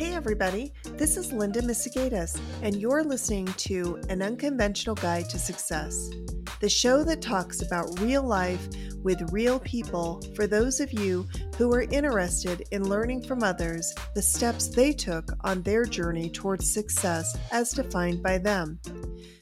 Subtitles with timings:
[0.00, 6.08] Hey, everybody, this is Linda Misegadis, and you're listening to An Unconventional Guide to Success,
[6.60, 8.66] the show that talks about real life
[9.02, 11.28] with real people for those of you
[11.58, 16.72] who are interested in learning from others the steps they took on their journey towards
[16.72, 18.80] success as defined by them.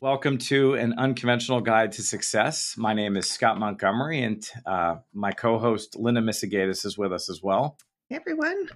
[0.03, 2.75] Welcome to An Unconventional Guide to Success.
[2.77, 7.31] My name is Scott Montgomery, and uh, my co host, Linda Misegadis, is with us
[7.31, 7.79] as well.
[8.09, 8.67] Hey, everyone.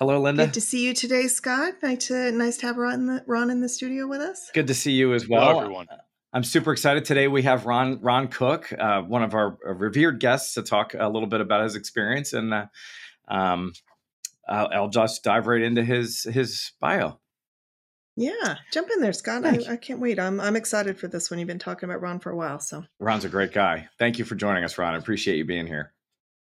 [0.00, 0.46] Hello, Linda.
[0.46, 1.74] Good to see you today, Scott.
[1.82, 4.50] Nice to nice to have Ron in the, Ron in the studio with us.
[4.54, 5.46] Good to see you as well.
[5.46, 5.88] Hello, everyone.
[6.32, 7.28] I'm super excited today.
[7.28, 11.28] We have Ron Ron Cooke, uh, one of our revered guests, to talk a little
[11.28, 12.66] bit about his experience, and uh,
[13.28, 13.74] um,
[14.48, 17.20] I'll, I'll, just dive right into his his bio.
[18.16, 19.44] Yeah, jump in there, Scott.
[19.44, 20.18] I, I, can't wait.
[20.18, 21.38] I'm I'm excited for this one.
[21.38, 23.88] You've been talking about Ron for a while, so Ron's a great guy.
[23.98, 24.94] Thank you for joining us, Ron.
[24.94, 25.92] I appreciate you being here.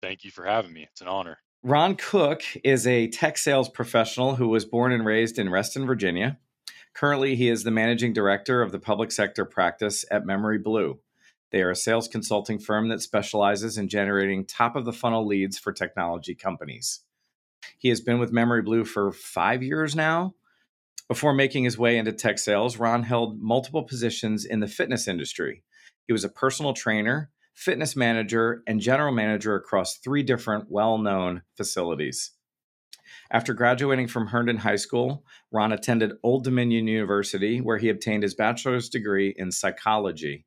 [0.01, 0.89] Thank you for having me.
[0.91, 1.37] It's an honor.
[1.65, 6.37] Ron Cooke is a tech sales professional who was born and raised in Reston, Virginia.
[6.93, 10.99] Currently, he is the managing director of the public sector practice at Memory Blue.
[11.49, 15.57] They are a sales consulting firm that specializes in generating top of the funnel leads
[15.57, 16.99] for technology companies.
[17.79, 20.35] He has been with Memory Blue for five years now.
[21.07, 25.63] Before making his way into tech sales, Ron held multiple positions in the fitness industry.
[26.05, 31.41] He was a personal trainer, fitness manager, and general manager across three different well known
[31.55, 32.31] facilities.
[33.31, 38.35] After graduating from Herndon High School, Ron attended Old Dominion University, where he obtained his
[38.35, 40.45] bachelor's degree in psychology.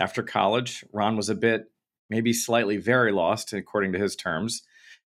[0.00, 1.70] After college, Ron was a bit,
[2.08, 4.62] maybe slightly very lost, according to his terms.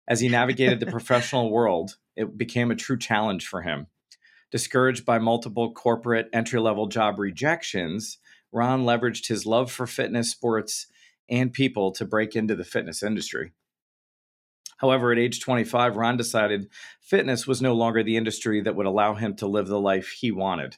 [0.08, 3.86] As he navigated the professional world, it became a true challenge for him.
[4.50, 8.18] Discouraged by multiple corporate entry level job rejections,
[8.50, 10.88] Ron leveraged his love for fitness, sports,
[11.28, 13.52] and people to break into the fitness industry.
[14.78, 16.68] However, at age 25, Ron decided
[17.00, 20.32] fitness was no longer the industry that would allow him to live the life he
[20.32, 20.76] wanted.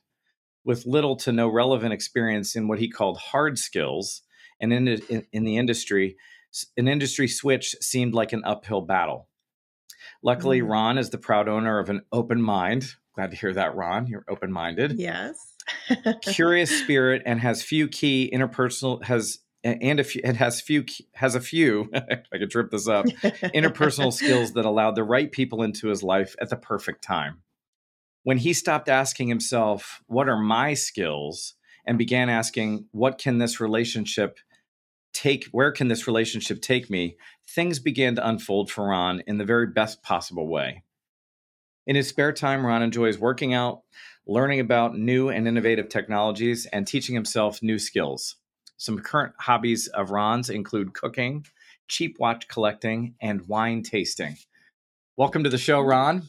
[0.62, 4.22] With little to no relevant experience in what he called hard skills
[4.60, 6.16] and in, in, in the industry,
[6.76, 9.28] an industry switch seemed like an uphill battle.
[10.22, 10.68] Luckily, mm.
[10.68, 12.94] Ron is the proud owner of an open mind.
[13.14, 14.06] Glad to hear that, Ron.
[14.06, 14.98] You're open minded.
[14.98, 15.36] Yes.
[16.22, 21.34] curious spirit and has few key interpersonal has and a few, it has few has
[21.34, 25.88] a few I could trip this up interpersonal skills that allowed the right people into
[25.88, 27.42] his life at the perfect time.
[28.22, 31.54] When he stopped asking himself, "What are my skills?"
[31.86, 34.38] and began asking, "What can this relationship
[35.12, 35.46] take?
[35.46, 37.16] Where can this relationship take me?"
[37.48, 40.82] things began to unfold for Ron in the very best possible way.
[41.86, 43.82] In his spare time, Ron enjoys working out,
[44.26, 48.36] learning about new and innovative technologies, and teaching himself new skills.
[48.76, 51.46] Some current hobbies of Ron's include cooking,
[51.88, 54.36] cheap watch collecting, and wine tasting.
[55.16, 56.28] Welcome to the show, Ron.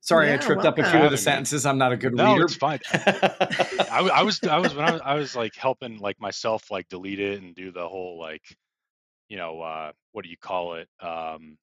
[0.00, 1.66] Sorry, yeah, I tripped up a few of the sentences.
[1.66, 2.44] I'm not a good no, reader.
[2.44, 2.78] it's fine.
[2.92, 6.88] I, I, was, I was, when I was, I was like helping like myself, like
[6.88, 8.42] delete it and do the whole like,
[9.28, 10.88] you know, uh, what do you call it?
[11.00, 11.58] Um,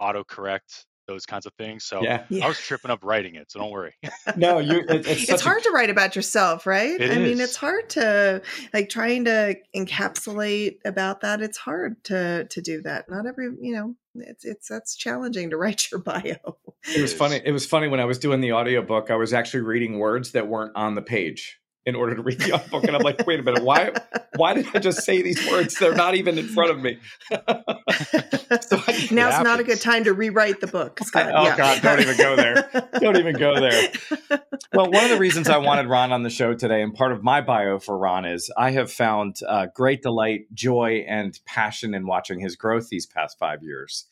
[0.00, 1.84] autocorrect those kinds of things.
[1.84, 2.24] So yeah.
[2.42, 3.50] I was tripping up writing it.
[3.50, 3.94] So don't worry.
[4.36, 4.80] no, you.
[4.88, 7.00] It, it's, it's hard a, to write about yourself, right?
[7.00, 7.18] I is.
[7.18, 8.42] mean, it's hard to
[8.72, 11.40] like trying to encapsulate about that.
[11.40, 13.10] It's hard to to do that.
[13.10, 16.36] Not every, you know, it's it's that's challenging to write your bio.
[16.94, 17.40] It was funny.
[17.44, 20.48] It was funny when I was doing the audiobook, I was actually reading words that
[20.48, 22.84] weren't on the page in order to read the book.
[22.84, 23.92] And I'm like, wait a minute, why
[24.36, 25.74] why did I just say these words?
[25.78, 26.98] They're not even in front of me.
[28.60, 28.80] so
[29.14, 31.00] Now's not a good time to rewrite the book.
[31.02, 31.32] Scott.
[31.34, 31.56] oh yeah.
[31.56, 32.88] God, don't even go there.
[33.00, 33.90] Don't even go there.
[34.72, 37.22] Well, one of the reasons I wanted Ron on the show today, and part of
[37.22, 42.06] my bio for Ron is I have found uh, great delight, joy, and passion in
[42.06, 44.06] watching his growth these past five years.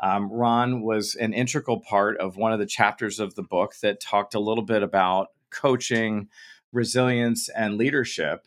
[0.00, 4.00] Um, Ron was an integral part of one of the chapters of the book that
[4.00, 6.28] talked a little bit about coaching,
[6.76, 8.46] resilience, and leadership.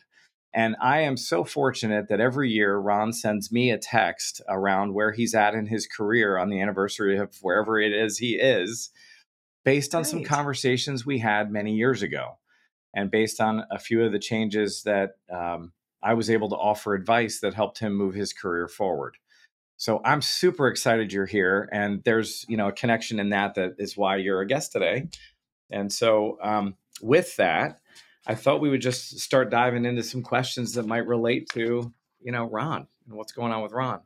[0.52, 5.12] And I am so fortunate that every year Ron sends me a text around where
[5.12, 8.90] he's at in his career on the anniversary of wherever it is he is,
[9.64, 10.10] based on right.
[10.10, 12.38] some conversations we had many years ago,
[12.94, 15.72] and based on a few of the changes that um,
[16.02, 19.16] I was able to offer advice that helped him move his career forward.
[19.76, 23.76] So I'm super excited you're here, and there's you know a connection in that that
[23.78, 25.08] is why you're a guest today.
[25.70, 27.80] And so um, with that,
[28.26, 32.32] I thought we would just start diving into some questions that might relate to, you
[32.32, 34.00] know, Ron and what's going on with Ron.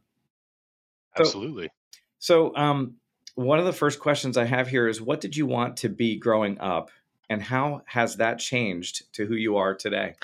[1.19, 1.71] Absolutely.
[2.19, 2.95] So, so um,
[3.35, 6.17] one of the first questions I have here is what did you want to be
[6.17, 6.91] growing up
[7.29, 10.15] and how has that changed to who you are today?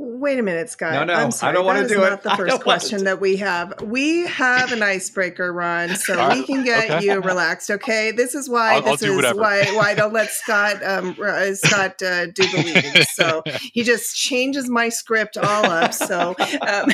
[0.00, 0.92] Wait a minute, Scott.
[0.92, 1.54] No, no, I'm I sorry.
[1.54, 2.10] don't wanna That is do it.
[2.10, 3.74] not the I first don't question that we have.
[3.82, 7.04] We have an icebreaker, Ron, so All we can get Okay.
[7.04, 7.68] you relaxed.
[7.68, 8.74] Okay, this is why.
[8.74, 9.40] I'll- I'll this do is whatever.
[9.40, 9.64] why.
[9.72, 13.02] Why I don't let Scott um uh, Scott uh, do the leading.
[13.04, 13.42] So
[13.72, 15.92] he just changes my script all up.
[15.92, 16.90] So um,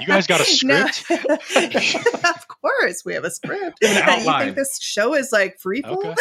[0.00, 0.86] You guys got a No.
[0.88, 2.24] script?
[2.24, 3.78] of course, we have a script.
[3.82, 6.14] You think this show is like free fall?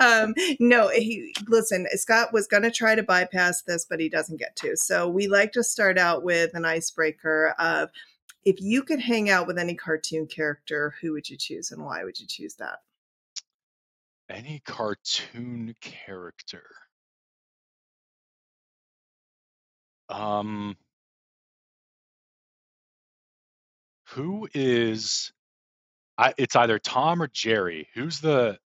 [0.00, 1.86] um, no, he listen.
[1.96, 4.76] Scott was going to try to bypass this, but he doesn't get to.
[4.76, 7.90] So we like to start out with an icebreaker of
[8.44, 12.04] if you could hang out with any cartoon character, who would you choose and why
[12.04, 12.78] would you choose that?
[14.28, 16.64] Any cartoon character?
[20.08, 20.76] Um,
[24.10, 25.32] who is?
[26.16, 27.88] I, it's either Tom or Jerry.
[27.94, 28.58] Who's the?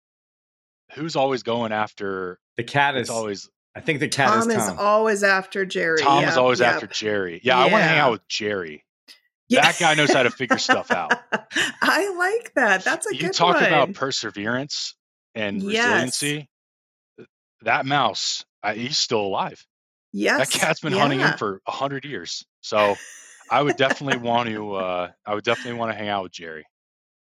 [0.96, 2.40] Who's always going after?
[2.58, 3.10] The cat is.
[3.10, 3.50] always
[3.80, 4.78] I think the cat Tom is is Tom.
[4.78, 6.02] always after Jerry.
[6.02, 6.76] Tom is always yep.
[6.76, 7.40] after Jerry.
[7.44, 8.84] Yeah, I want to hang out with Jerry.
[9.48, 9.62] Yeah.
[9.62, 11.14] That guy knows how to figure stuff out.
[11.82, 12.84] I like that.
[12.84, 13.22] That's a good idea.
[13.22, 13.64] you good talk one.
[13.64, 14.96] about perseverance
[15.34, 15.86] and Yes.
[15.86, 16.50] resiliency.
[17.62, 19.66] That mouse, I, he's still alive.
[20.12, 22.46] yes, That cat's been hunting him for a hundred years.
[22.60, 22.98] So
[23.50, 24.76] I would definitely want to.
[24.76, 26.66] Uh, I would definitely want to hang out with Jerry.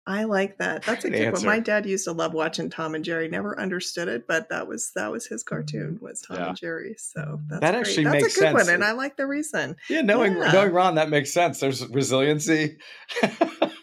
[0.08, 0.84] I like that.
[0.84, 1.46] That's a good answer.
[1.46, 1.56] one.
[1.56, 3.28] My dad used to love watching Tom and Jerry.
[3.28, 6.02] Never understood it, but that was that was his cartoon mm.
[6.02, 6.48] was Tom Yeah.
[6.48, 6.94] and Jerry.
[6.96, 7.80] So that's That great.
[7.80, 8.54] actually that's makes a good sense.
[8.66, 9.76] one, and I like the reason.
[9.90, 10.50] Yeah, knowing Yeah.
[10.50, 11.60] knowing Ron, that makes sense.
[11.60, 12.78] There's resiliency.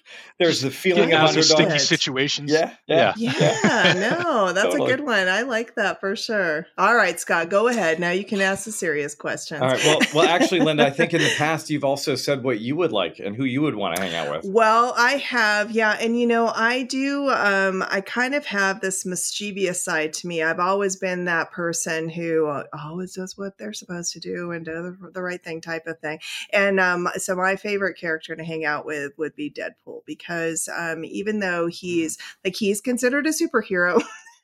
[0.39, 2.51] There's the feeling Getting of out sticky situations.
[2.51, 3.93] Yeah, yeah, Yeah,
[4.23, 4.91] no, that's Totally.
[4.91, 5.27] a good one.
[5.27, 6.67] I like that for sure.
[6.77, 7.99] All right, Scott, go ahead.
[7.99, 9.61] Now you can ask the serious questions.
[9.61, 9.83] All right.
[9.83, 12.91] Well, well, actually, Linda, I think in the past you've also said what you would
[12.91, 14.51] like and who you would want to hang out with.
[14.51, 17.29] Well, I have, yeah, and you know, I do.
[17.29, 20.43] Um, I kind of have this mischievous side to me.
[20.43, 24.65] I've always been that person who uh, always does what they're supposed to do and
[24.65, 26.19] do the, the right thing, type of thing.
[26.51, 31.03] And um, so, my favorite character to hang out with would be Deadpool because um,
[31.05, 34.01] even though he's like he's considered a superhero.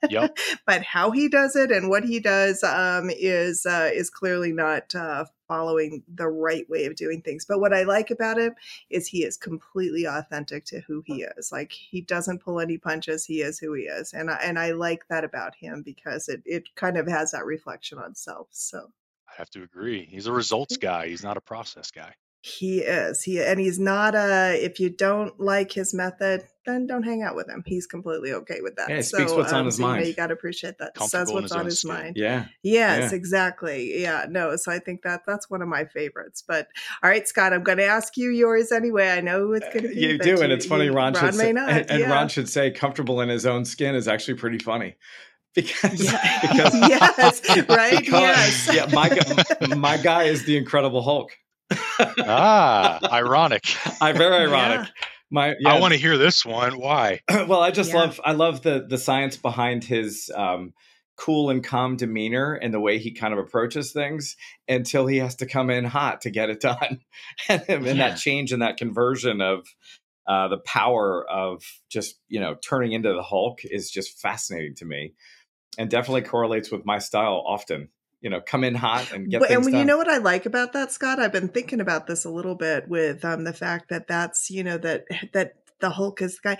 [0.10, 0.38] Yep.
[0.66, 4.96] but how he does it and what he does um, is uh, is clearly not
[4.96, 7.46] uh, following the right way of doing things.
[7.46, 8.56] But what I like about him
[8.90, 11.52] is he is completely authentic to who he is.
[11.52, 13.26] Like he doesn't pull any punches.
[13.26, 16.42] He is who he is, and I, and I like that about him because it
[16.46, 18.48] it kind of has that reflection on self.
[18.52, 18.92] So
[19.30, 20.06] I have to agree.
[20.06, 21.08] He's a results guy.
[21.08, 22.14] He's not a process guy.
[22.44, 24.58] He is he and he's not a.
[24.64, 27.62] If you don't like his method, then don't hang out with him.
[27.68, 28.90] He's completely okay with that.
[28.90, 30.08] Yeah, he speaks what's on um, his so, you know, mind.
[30.08, 30.98] You got to appreciate that.
[31.04, 31.94] Says what's his on his skin.
[31.94, 32.18] mind.
[32.18, 32.46] Yeah.
[32.64, 33.16] Yes, Yeah.
[33.18, 34.02] exactly.
[34.02, 34.56] Yeah, no.
[34.56, 36.44] So I think that that's one of my favorites.
[36.48, 36.68] But
[37.04, 39.10] all right, Scott, I'm going to ask you yours anyway.
[39.10, 40.02] I know it's uh, going to be.
[40.02, 40.86] You but do, and it's funny.
[40.86, 41.70] you- Ron, should may say, not.
[41.70, 42.12] and, and yeah.
[42.12, 44.96] Ron should say comfortable in his own skin is actually pretty funny
[45.54, 46.40] because Yeah.
[46.42, 48.00] because yes, right.
[48.00, 48.70] because- yes.
[48.74, 51.38] yeah, my my guy is the Incredible Hulk.
[52.00, 53.76] Ah, ironic.
[54.02, 54.88] I very ironic.
[55.30, 56.78] My yeah, I want to hear this one.
[56.78, 57.22] Why?
[57.30, 58.00] well, I just Yeah.
[58.00, 60.74] love I love the the science behind his um,
[61.16, 64.36] cool and calm demeanor and the way he kind of approaches things
[64.68, 67.00] until he has to come in hot to get it done,
[67.50, 68.10] and, and Yeah.
[68.10, 69.68] that change and that conversion of
[70.28, 74.86] uh, the power of just you know turning into the Hulk is just fascinating to
[74.86, 75.14] me,
[75.78, 77.90] and definitely correlates with my style often.
[78.22, 80.92] You know, come in hot and get and you know what I like about that,
[80.92, 81.20] Scott?
[81.20, 84.64] I've been thinking about this a little bit with um, the fact that that's you
[84.64, 86.58] know that that the Hulk is the guy.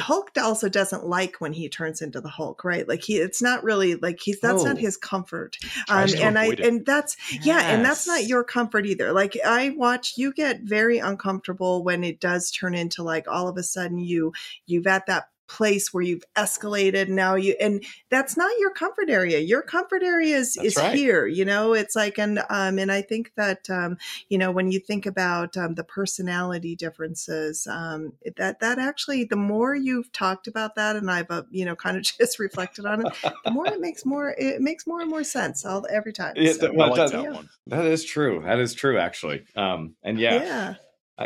[0.00, 2.88] Hulk also doesn't like when he turns into the Hulk, right?
[2.88, 5.58] Like he, it's not really like he's that's not his comfort.
[5.88, 6.60] Um, and I it.
[6.60, 9.12] and that's yeah, and that's not your comfort either.
[9.12, 13.58] Like I watch, you get very uncomfortable when it does turn into like all of
[13.58, 14.32] a sudden you
[14.64, 19.38] you've at that place where you've escalated now you and that's not your comfort area
[19.38, 20.94] your comfort area is That's is right.
[20.96, 23.98] here you know it's like and um and i think that um
[24.30, 29.36] you know when you think about um, the personality differences um that that actually the
[29.36, 33.04] more you've talked about that and i've uh, you know kind of just reflected on
[33.06, 33.12] it
[33.44, 36.52] the more it makes more it makes more and more sense all every time Yeah,
[36.52, 37.30] So, well, it like does- that yeah.
[37.32, 37.48] one.
[37.66, 38.42] that is true.
[38.46, 39.44] That is true, actually.
[39.54, 40.74] Um, and yeah, yeah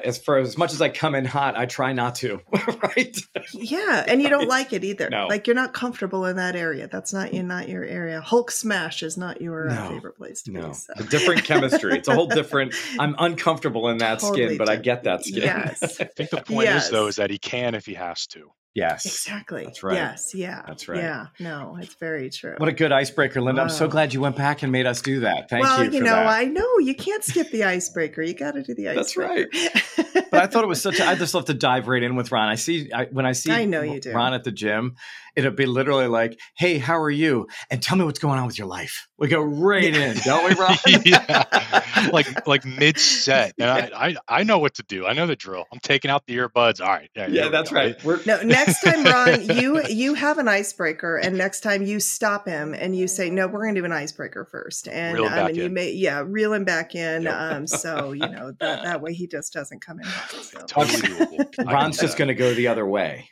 [0.04, 2.40] as for as much as I come in hot, I try not to.
[2.82, 3.16] right?
[3.52, 5.08] Yeah, and you don't like it either.
[5.10, 5.26] No.
[5.26, 6.88] Like you're not comfortable in that area.
[6.88, 8.20] That's not you, not your area.
[8.20, 9.88] Hulk smash is not your uh, No.
[9.90, 10.74] favorite place to No, be.
[10.74, 10.92] So.
[10.96, 11.94] a different chemistry.
[11.96, 12.74] It's a whole different.
[12.98, 15.42] I'm uncomfortable in that Totally skin, but I get that skin.
[15.42, 18.50] Yes, I think the point is though is that he can if he has to.
[18.76, 19.06] Yes.
[19.06, 19.64] exactly.
[19.64, 19.94] That's right.
[19.94, 20.98] Yes, yeah, That's right.
[20.98, 22.54] Yeah, no, it's very true.
[22.58, 23.62] What a good icebreaker, Linda.
[23.62, 25.48] I'm so glad you went back and made us do that.
[25.50, 25.90] Thank well, you.
[25.90, 26.26] Well, you, know, that.
[26.26, 28.22] I know you can't skip the icebreaker.
[28.22, 29.48] You got to do the icebreaker.
[29.52, 30.30] That's right.
[30.30, 31.00] but I thought it was such.
[31.00, 32.48] A, I just love to dive right in with Ron.
[32.48, 34.12] I see I, when I see I know you do.
[34.12, 34.96] Ron at the gym,
[35.36, 38.58] it'll be literally like, "Hey, how are you?" And tell me what's going on with
[38.58, 39.06] your life.
[39.18, 40.10] We go right yeah.
[40.10, 40.76] in, don't we, Ron?
[41.04, 45.06] yeah, like like mid set, and I, I, I know what to do.
[45.06, 45.64] I know the drill.
[45.72, 46.80] I'm taking out the earbuds.
[46.80, 48.02] All right, yeah, yeah that's right.
[48.04, 52.46] We're- no, next time, Ron, you you have an icebreaker, and next time you stop
[52.46, 54.88] him and you say, "No, we're going to do an icebreaker first.
[54.88, 57.22] and um, and you may yeah reel him back in.
[57.22, 57.34] Yep.
[57.34, 60.06] Um, so you know that that way he just doesn't come in.
[60.06, 60.60] So.
[60.66, 63.30] Totally Ron's just going to go the other way.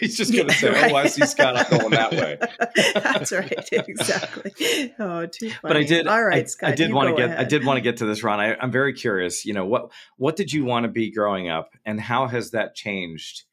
[0.00, 0.92] He's just going to say, right.
[0.92, 1.45] "Oh, I see Scott.
[1.54, 2.38] I'm going that way."
[2.94, 3.68] That's right.
[3.70, 4.94] Exactly.
[4.98, 5.60] Oh, too funny.
[5.62, 6.06] But I did.
[6.06, 6.70] All right, I, Scott.
[6.70, 7.30] I did want to get.
[7.30, 7.38] Ahead.
[7.38, 8.40] I did want to get to this, Ron.
[8.40, 9.44] I, I'm very curious.
[9.44, 9.92] You know what?
[10.16, 13.44] What did you want to be growing up, and how has that changed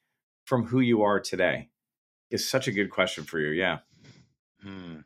[0.46, 1.70] from who you are today?
[2.32, 3.50] Is such a good question for you.
[3.50, 3.80] Yeah.
[4.62, 5.02] Hmm.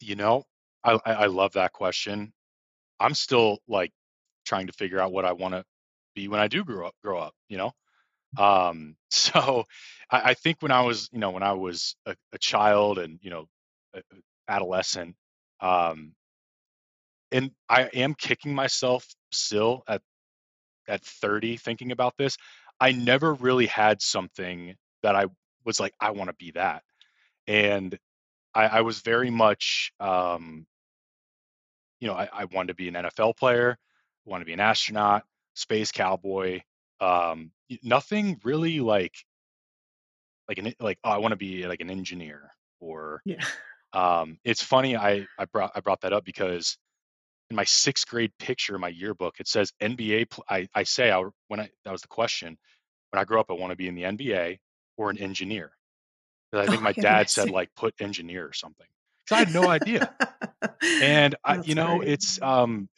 [0.00, 0.44] You know,
[0.84, 2.32] I, I love that question.
[3.00, 3.92] I'm still like
[4.44, 5.64] trying to figure out what I want to
[6.14, 6.94] be when I do grow up.
[7.02, 7.72] Grow up, you know.
[8.38, 9.64] Um, so
[10.10, 13.18] I, I think when I was, you know, when I was a, a child and
[13.22, 13.46] you know,
[13.94, 14.02] a,
[14.48, 15.16] adolescent,
[15.60, 16.12] um,
[17.32, 20.02] and I am kicking myself still at
[20.88, 22.36] at 30 thinking about this.
[22.80, 25.26] I never really had something that I
[25.64, 26.82] was like, I want to be that,
[27.48, 27.98] and
[28.54, 30.66] I, I was very much um,
[32.00, 33.78] you know, I, I wanted to be an NFL player,
[34.24, 36.60] want to be an astronaut, space cowboy.
[37.00, 37.50] Um,
[37.82, 39.14] nothing really like
[40.48, 43.44] like an like oh, I want to be like an engineer or yeah.
[43.92, 46.76] Um, it's funny I I brought I brought that up because
[47.48, 50.28] in my sixth grade picture in my yearbook it says NBA.
[50.28, 52.58] Pl- I I say I when I that was the question
[53.10, 54.58] when I grow up I want to be in the NBA
[54.98, 55.70] or an engineer.
[56.50, 58.86] because I think oh, my dad said like put engineer or something.
[59.24, 60.14] because I had no idea.
[60.82, 62.10] and I, you know, great.
[62.10, 62.88] it's um,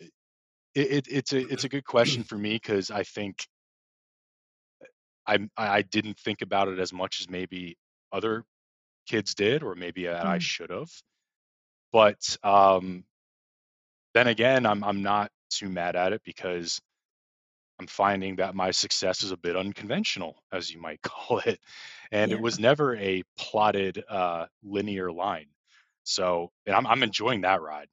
[0.75, 3.46] it, it, it's a it's a good question for me because I think
[5.28, 7.76] I I didn't think about it as much as maybe
[8.12, 8.44] other
[9.06, 10.25] kids did, or maybe mm.
[10.25, 10.90] I should have.
[11.92, 13.04] But um,
[14.14, 16.80] then again, I'm I'm not too mad at it because
[17.80, 21.61] I'm finding that my success is a bit unconventional, as you might call it,
[22.11, 22.37] and yeah.
[22.37, 25.47] it was never a plotted uh, linear line.
[26.04, 27.88] So and I'm I'm enjoying that ride.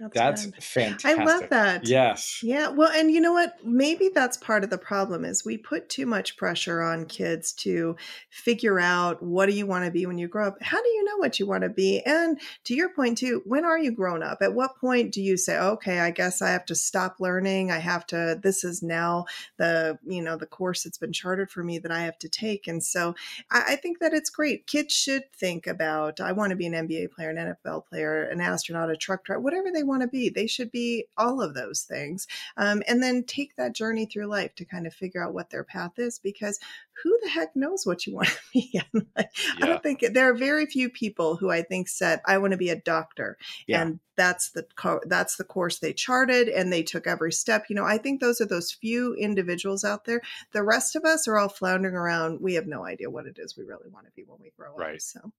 [0.00, 1.20] That's, that's fantastic.
[1.20, 1.86] I love that.
[1.86, 2.42] Yes.
[2.42, 2.68] Yeah.
[2.68, 3.54] Well, and you know what?
[3.64, 7.96] Maybe that's part of the problem is we put too much pressure on kids to
[8.28, 10.60] figure out what do you want to be when you grow up?
[10.60, 12.00] How do you know what you want to be?
[12.04, 14.38] And to your point too, when are you grown up?
[14.42, 17.70] At what point do you say, okay, I guess I have to stop learning.
[17.70, 19.26] I have to, this is now
[19.58, 22.66] the, you know, the course that's been charted for me that I have to take.
[22.66, 23.14] And so
[23.52, 24.66] I, I think that it's great.
[24.66, 28.40] Kids should think about, I want to be an NBA player, an NFL player, an
[28.40, 30.28] astronaut, a truck driver, whatever they want to be.
[30.28, 32.26] They should be all of those things.
[32.56, 35.64] Um, and then take that journey through life to kind of figure out what their
[35.64, 36.58] path is because
[37.02, 38.80] who the heck knows what you want to be?
[39.16, 39.64] like, yeah.
[39.64, 42.58] I don't think there are very few people who I think said, I want to
[42.58, 43.38] be a doctor.
[43.66, 43.82] Yeah.
[43.82, 47.74] And that's the co- that's the course they charted and they took every step you
[47.74, 50.20] know i think those are those few individuals out there
[50.52, 53.56] the rest of us are all floundering around we have no idea what it is
[53.56, 54.94] we really want to be when we grow right.
[54.94, 55.32] up so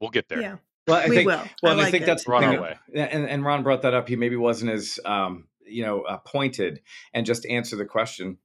[0.00, 1.42] we'll get there yeah well, I we think, will.
[1.62, 2.06] Well, I, like I think it.
[2.06, 2.76] that's run away.
[2.94, 4.08] And, and Ron brought that up.
[4.08, 6.80] He maybe wasn't as um, you know uh, pointed.
[7.12, 8.38] And just answer the question.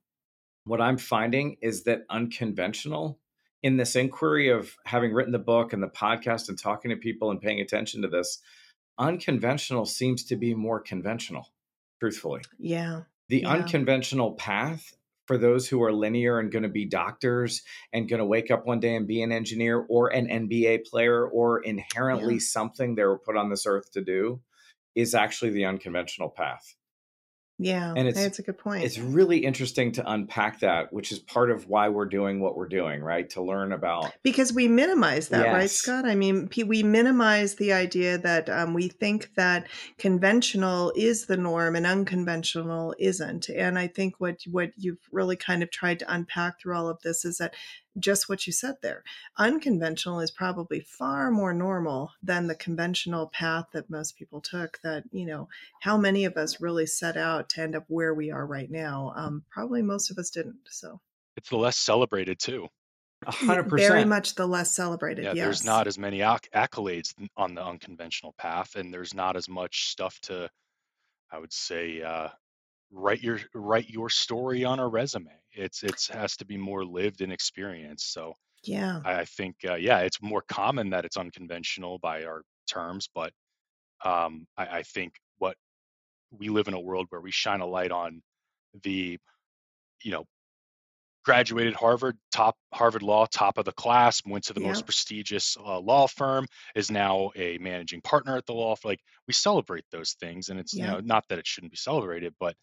[0.66, 3.20] What I'm finding is that unconventional
[3.64, 7.32] in this inquiry of having written the book and the podcast and talking to people
[7.32, 8.40] and paying attention to this,
[8.98, 11.48] unconventional seems to be more conventional.
[12.00, 13.02] Truthfully, yeah.
[13.28, 13.50] The yeah.
[13.50, 14.94] unconventional path
[15.30, 17.62] for those who are linear and going to be doctors
[17.94, 21.28] and going to wake up one day and be an engineer or an NBA player
[21.28, 22.40] or inherently yeah.
[22.42, 24.42] something they were put on this earth to do
[24.96, 26.76] is actually the unconventional path.
[27.62, 28.86] Yeah, and it's, that's a good point.
[28.86, 32.70] It's really interesting to unpack that, which is part of why we're doing what we're
[32.70, 33.30] doing, right?
[33.32, 35.54] To learn about because we minimize that, yes.
[35.54, 36.06] right, Scott?
[36.06, 41.76] I mean, we minimize the idea that um, we think that conventional is the norm
[41.76, 43.50] and unconventional isn't.
[43.50, 47.02] And I think what what you've really kind of tried to unpack through all of
[47.02, 47.56] this is that
[48.00, 49.04] just what you said there.
[49.38, 54.80] Unconventional is probably far more normal than the conventional path that most people took.
[54.84, 55.48] That, you know,
[55.82, 59.14] how many of us really set out to end up where we are right now?
[59.16, 60.60] Um, probably most of us didn't.
[60.70, 61.00] So
[61.38, 62.68] it's the less celebrated too.
[63.26, 63.92] A hundred percent.
[63.92, 65.26] Very much the less celebrated.
[65.26, 65.46] Yeah, yes.
[65.46, 69.90] there's not as many acc- accolades on the unconventional path, and there's not as much
[69.90, 70.50] stuff to,
[71.30, 72.30] I would say, uh,
[72.92, 75.32] write your write your story on a resume.
[75.54, 78.14] It's it's has to be more lived and experienced.
[78.14, 82.44] So yeah, I, I think uh, yeah, it's more common that it's unconventional by our
[82.70, 83.34] terms, but
[84.06, 85.58] um, I, I think what
[86.32, 88.22] we live in a world where we shine a light on
[88.84, 89.18] the
[90.04, 90.26] you know
[91.26, 95.80] graduated Harvard, top Harvard Law, top of the class, went to the most prestigious uh,
[95.80, 98.76] law firm, is now a managing partner at the law.
[98.84, 102.34] Like we celebrate those things, and it's you know not that it shouldn't be celebrated,
[102.40, 102.56] but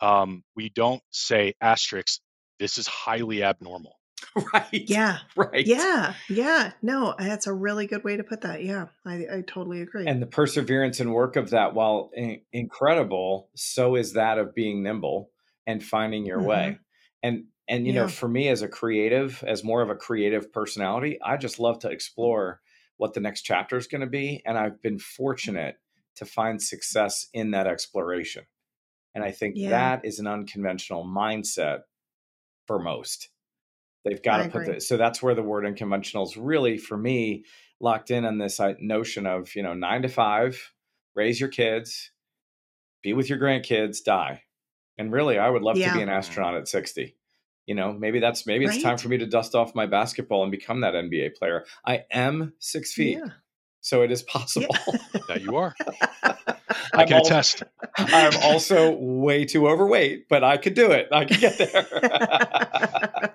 [0.00, 2.20] um, we don't say asterisk.
[2.60, 3.96] This is highly abnormal.
[4.54, 4.68] Right.
[4.72, 5.18] Yeah.
[5.34, 5.66] Right.
[5.66, 6.14] Yeah.
[6.28, 6.72] Yeah.
[6.82, 8.62] No, that's a really good way to put that.
[8.62, 8.86] Yeah.
[9.04, 10.06] I, I totally agree.
[10.06, 14.84] And the perseverance and work of that, while in- incredible, so is that of being
[14.84, 15.30] nimble
[15.66, 16.46] and finding your mm-hmm.
[16.46, 16.78] way.
[17.24, 18.02] And and you yeah.
[18.02, 21.80] know, for me as a creative, as more of a creative personality, I just love
[21.80, 22.60] to explore
[22.98, 24.42] what the next chapter is going to be.
[24.44, 25.76] And I've been fortunate
[26.16, 28.44] to find success in that exploration.
[29.14, 29.70] And I think yeah.
[29.70, 31.80] that is an unconventional mindset
[32.70, 33.30] for most.
[34.04, 36.96] They've got I to put the so that's where the word unconventional is really for
[36.96, 37.44] me
[37.80, 40.72] locked in on this uh, notion of you know nine to five,
[41.16, 42.12] raise your kids,
[43.02, 44.44] be with your grandkids, die,
[44.96, 45.90] and really I would love yeah.
[45.90, 47.16] to be an astronaut at sixty
[47.66, 48.74] you know maybe that's maybe right.
[48.74, 52.02] it's time for me to dust off my basketball and become that nba player i
[52.10, 53.32] am six feet yeah.
[53.82, 55.20] so it is possible yeah.
[55.28, 55.74] that you are
[57.00, 57.62] i can also, attest
[57.98, 63.34] i'm also way too overweight but i could do it i could get there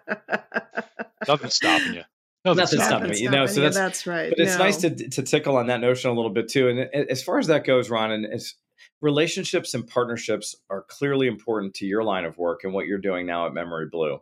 [1.27, 2.03] nothing's stopping you
[2.45, 3.47] Nothing's stopping me, you know.
[3.47, 4.29] So that's that's right.
[4.29, 4.65] But it's no.
[4.65, 6.69] nice to to tickle on that notion a little bit too.
[6.69, 6.79] And
[7.09, 8.53] as far as that goes, Ron, and as
[9.01, 13.25] relationships and partnerships are clearly important to your line of work and what you're doing
[13.25, 14.19] now at Memory Blue.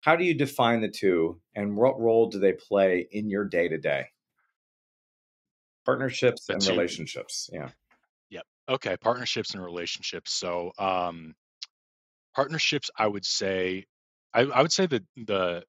[0.00, 3.68] How do you define the two and what role do they play in your day
[3.68, 4.06] to day?
[5.84, 7.50] Partnerships and relationships.
[7.52, 7.70] Yeah.
[8.30, 8.44] Yep.
[8.68, 8.96] Okay.
[9.00, 10.32] Partnerships and relationships.
[10.32, 11.34] So, um,
[12.34, 13.86] partnerships, I would say,
[14.34, 15.64] I, I would say that the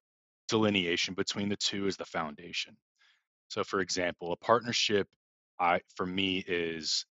[0.50, 2.76] delineation between the two is the foundation.
[3.50, 5.08] So, for example, a partnership,
[5.60, 7.06] I for me is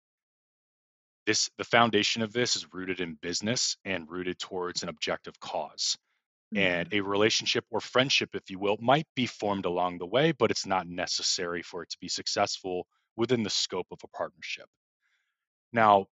[1.26, 5.96] this the foundation of this is rooted in business and rooted towards an objective cause
[6.54, 6.62] mm-hmm.
[6.62, 10.50] and a relationship or friendship if you will might be formed along the way but
[10.50, 14.66] it's not necessary for it to be successful within the scope of a partnership
[15.72, 16.06] now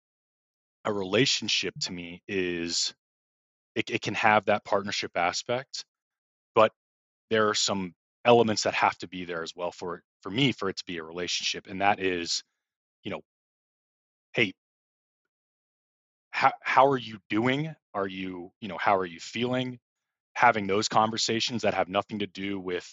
[0.86, 2.94] a relationship to me is
[3.76, 5.86] it, it can have that partnership aspect
[6.56, 6.72] but
[7.30, 7.94] there are some
[8.26, 10.98] elements that have to be there as well for for me for it to be
[10.98, 12.44] a relationship and that is
[13.04, 13.22] you know
[14.34, 14.54] hey
[16.40, 17.76] how how are you doing?
[17.94, 19.80] Are you you know how are you feeling?
[20.34, 22.88] Having those conversations that have nothing to do with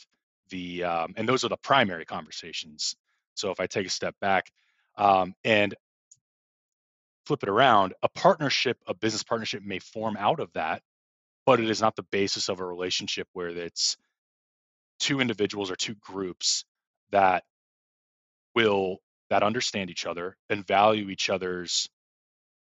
[0.50, 2.96] the um, and those are the primary conversations.
[3.34, 4.50] So if I take a step back
[4.98, 5.74] um, and
[7.26, 10.82] flip it around, a partnership, a business partnership may form out of that,
[11.44, 13.96] but it is not the basis of a relationship where it's
[14.98, 16.64] two individuals or two groups
[17.10, 17.44] that
[18.54, 21.88] will that understand each other and value each other's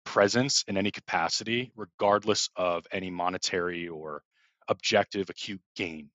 [0.04, 4.22] presence in any capacity, regardless of any monetary or
[4.68, 6.10] objective acute gain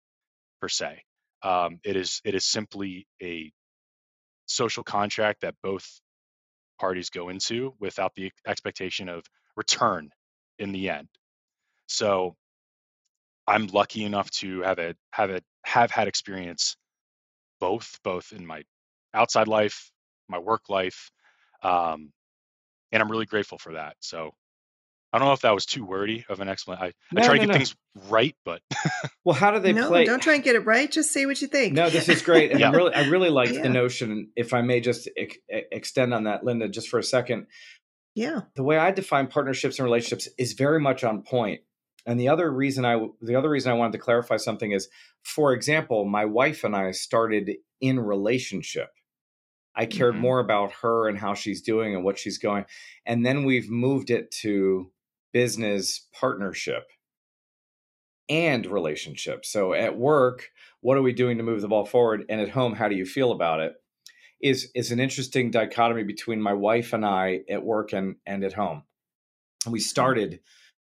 [0.62, 1.04] per se.
[1.44, 3.52] Um, it is it is simply a
[4.48, 6.02] social contract that both
[6.80, 9.24] parties go into without the expectation of
[9.56, 10.10] return
[10.60, 11.08] in the end.
[11.88, 12.36] So
[13.48, 16.78] I'm lucky enough to have it have it have had experience
[17.60, 18.64] both both in my
[19.14, 19.92] outside life,
[20.30, 21.12] my work life,
[21.64, 22.12] um,
[22.92, 23.96] and I'm really grateful for that.
[24.02, 24.32] So
[25.12, 26.94] I don't know if that was too wordy of an explanation.
[27.12, 27.58] I, no, I try no, to get no.
[27.58, 27.76] things
[28.10, 28.62] right, but
[29.26, 30.06] well, how do they no, play?
[30.06, 30.90] Don't try and get it right.
[30.92, 31.74] Just say what you think.
[31.74, 32.70] No, this is great, and yeah.
[32.70, 33.62] I really, I really like yeah.
[33.62, 34.30] the notion.
[34.36, 37.48] If I may just ex- extend on that, Linda, just for a second.
[38.16, 41.62] Yeah, the way I define partnerships and relationships is very much on point.
[42.06, 44.90] And the other reason I, the other reason I wanted to clarify something is,
[45.24, 48.90] for example, my wife and I started in relationship
[49.80, 50.24] I cared mm-hmm.
[50.24, 52.66] more about her and how she's doing and what she's going.
[53.06, 54.92] And then we've moved it to
[55.34, 56.88] business partnership
[58.30, 59.46] and relationship.
[59.46, 60.50] So at work,
[60.82, 62.26] what are we doing to move the ball forward?
[62.30, 63.74] And at home, how do you feel about it?
[64.42, 68.54] Is is an interesting dichotomy between my wife and I at work and and at
[68.54, 68.84] home.
[69.66, 70.40] And we started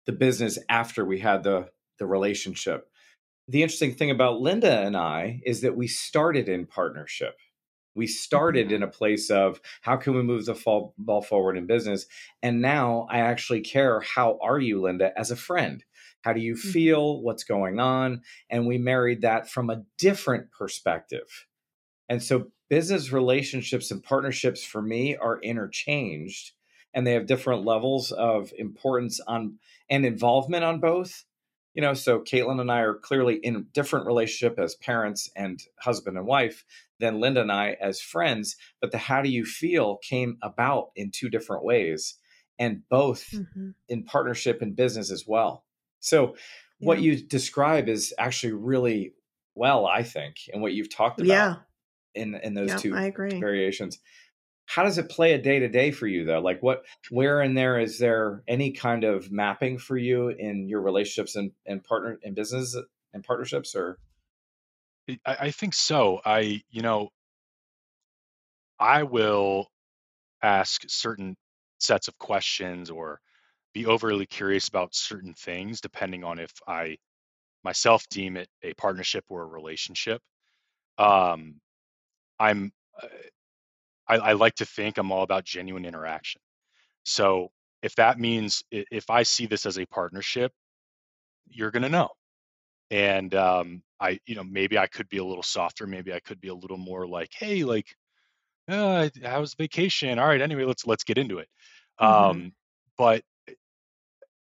[0.05, 2.89] the business after we had the the relationship.
[3.47, 7.39] The interesting thing about Linda and I is that we started in partnership.
[7.95, 11.67] We started in a place of how can we move the fall, ball forward in
[11.67, 12.07] business,
[12.43, 14.01] and now I actually care.
[14.01, 15.85] How are you, Linda, as a friend?
[16.23, 16.71] How do you mm-hmm.
[16.71, 17.23] feel?
[17.23, 18.23] What's going on?
[18.51, 21.47] And we married that from a different perspective.
[22.09, 26.53] And so, business relationships and partnerships for me are interchanged,
[26.95, 29.59] and they have different levels of importance on
[29.91, 31.25] and involvement on both
[31.79, 35.63] you know so caitlin and i are clearly in a different relationship as parents and
[35.79, 36.65] husband and wife
[36.99, 41.13] than linda and i as friends but the how do you feel came about in
[41.13, 42.17] two different ways
[42.59, 43.71] and both mm-hmm.
[43.89, 45.65] in partnership and business as well
[46.01, 46.35] So
[46.81, 49.15] what you describe is actually really
[49.55, 51.55] well, I think, and what you've talked about Yeah.
[52.15, 53.39] in in those Yeah, two I agree.
[53.41, 53.99] variations.
[54.69, 56.41] How does it play a day to day for you though?
[56.41, 60.83] Like what where in there is there any kind of mapping for you in your
[60.83, 62.77] relationships and, and partner and business
[63.15, 63.99] and partnerships or
[65.09, 66.21] I, I think so.
[66.23, 67.09] I, you know,
[68.79, 69.69] I will
[70.43, 71.35] ask certain
[71.79, 73.21] sets of questions or
[73.73, 76.99] be overly curious about certain things depending on if I
[77.65, 80.21] myself deem it a partnership or a relationship.
[80.99, 81.61] Um,
[82.39, 83.07] I'm uh,
[84.09, 86.41] I, I like to think I'm all about genuine interaction.
[87.05, 87.51] So
[87.83, 90.53] if that means if I see this as a partnership,
[91.49, 92.11] you're gonna know.
[92.91, 95.87] And um, I, you know, maybe I could be a little softer.
[95.87, 97.95] Maybe I could be a little more like, hey, like,
[98.69, 100.19] uh, how's vacation?
[100.19, 101.49] All right, anyway, let's let's get into it.
[102.09, 102.41] Mhm.
[102.41, 102.53] Um,
[102.99, 103.25] but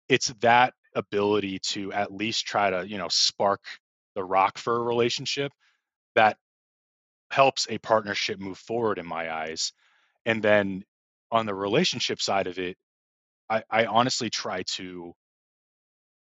[0.08, 3.60] it's that ability to at least try to, you know, spark
[4.14, 5.52] the rock for a relationship
[6.14, 6.38] that
[7.30, 9.72] helps a partnership move forward in my eyes.
[10.26, 10.84] And then
[11.30, 12.78] on the relationship side of it,
[13.50, 15.14] I, I honestly try to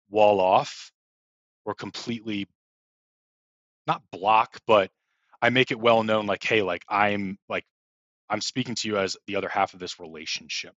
[0.09, 0.91] wall off
[1.65, 2.47] or completely
[3.87, 4.91] not block, but
[5.41, 7.65] I make it well known like, hey, like I'm like
[8.29, 10.75] I'm speaking to you as the other half of this relationship.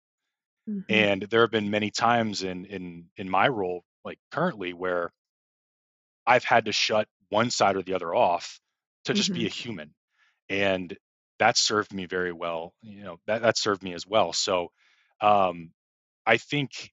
[0.66, 0.82] Mhm.
[0.90, 5.12] And there have been many times in in in my role, like currently, where
[6.26, 8.60] I've had to shut one side or the other off
[9.04, 9.94] to just be a human.
[10.52, 10.96] And
[11.38, 12.74] that served me very well.
[12.82, 14.32] You know, that that served me as well.
[14.34, 14.68] So
[15.20, 15.72] um
[16.26, 16.92] I think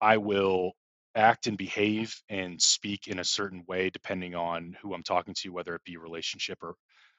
[0.00, 0.72] I will
[1.14, 5.50] act and behave and speak in a certain way depending on who I'm talking to,
[5.50, 6.76] whether it be a relationship or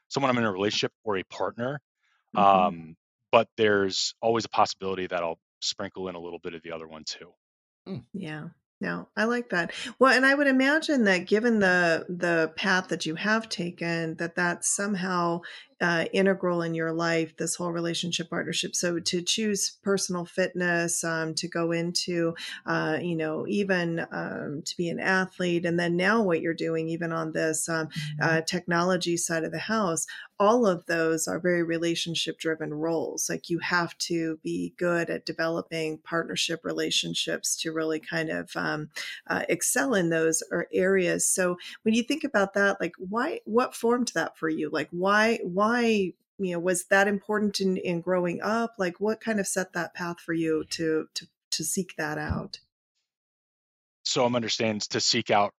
[0.09, 1.81] someone I'm in a relationship or a partner.
[2.33, 2.43] Mhm.
[2.43, 2.97] Um,
[3.31, 6.87] but there's always a possibility that I'll sprinkle in a little bit of the other
[6.87, 7.33] one too.
[8.13, 8.49] Yeah.
[8.79, 9.71] No, I like that.
[9.97, 14.35] Well, and I would imagine that given the the path that you have taken, that
[14.35, 15.41] that's somehow
[15.81, 17.35] uh, integral in your life.
[17.37, 18.75] This whole relationship partnership.
[18.75, 22.35] So to choose personal fitness, um, to go into,
[22.65, 26.89] uh, you know, even um, to be an athlete, and then now what you're doing,
[26.89, 27.89] even on this um,
[28.21, 30.05] uh, technology side of the house,
[30.39, 33.29] all of those are very relationship driven roles.
[33.29, 38.89] Like you have to be good at developing partnership relationships to really kind of um,
[39.27, 41.25] uh, excel in those or areas.
[41.25, 44.69] So when you think about that, like why, what formed that for you?
[44.71, 45.66] Like why, why,
[46.39, 48.75] you know, was that important in, in growing up?
[48.77, 52.59] Like what kind of set that path for you to, to, to seek that out?
[54.03, 55.53] So I'm understands to seek out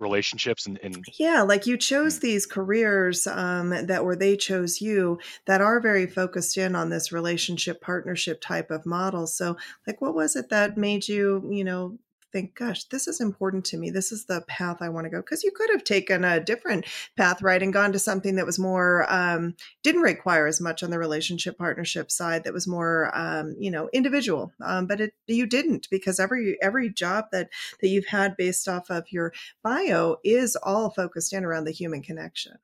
[0.00, 2.20] relationships and, and Yeah, like you chose Mm.
[2.20, 7.12] these careers um, that were they chose you that are very focused in on this
[7.12, 9.26] relationship partnership type of model.
[9.26, 11.98] So, like, what was it that made you, you know,
[12.32, 13.90] think, gosh, this is important to me.
[13.90, 15.18] This is the path I want to go.
[15.18, 18.58] Because you could have taken a different path, right, and gone to something that was
[18.58, 22.44] more um, didn't require as much on the relationship partnership side.
[22.44, 24.52] That was more, um, you know, individual.
[24.62, 28.90] Um, but it you didn't because every every job that that you've had based off
[28.90, 32.58] of your bio is all focused in around the human connection.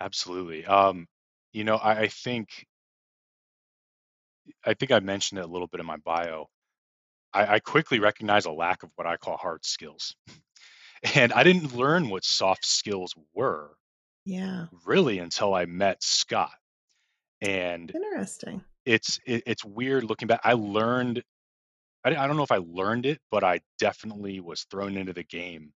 [0.00, 0.64] absolutely.
[0.66, 1.06] Um,
[1.52, 2.66] you know, I, I think
[4.64, 6.48] I think I mentioned it a little bit in my bio.
[7.32, 10.14] I, I quickly recognize a lack of what I call hard skills.
[11.14, 13.76] And I didn't learn what soft skills were
[14.24, 16.54] Yeah, really until I met Scott.
[17.40, 18.64] And interesting.
[18.84, 20.40] it's it, it's weird looking back.
[20.42, 21.22] I learned
[22.04, 25.24] I, I don't know if I learned it, but I definitely was thrown into the
[25.24, 25.72] game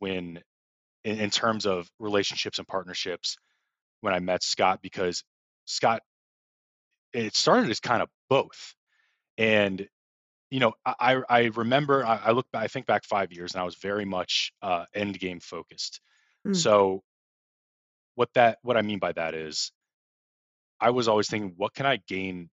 [0.00, 0.42] when
[1.04, 3.36] in, in terms of relationships and partnerships
[4.00, 5.22] when I met Scott because
[5.66, 6.02] Scott
[7.12, 8.74] it started as kind of both.
[9.38, 9.88] And
[10.50, 13.64] you know, I I remember I, I look I think back five years and I
[13.64, 16.00] was very much uh end game focused.
[16.46, 16.64] Mm.
[16.64, 17.02] So
[18.14, 19.72] what that what I mean by that is
[20.80, 22.50] I was always thinking, what can I gain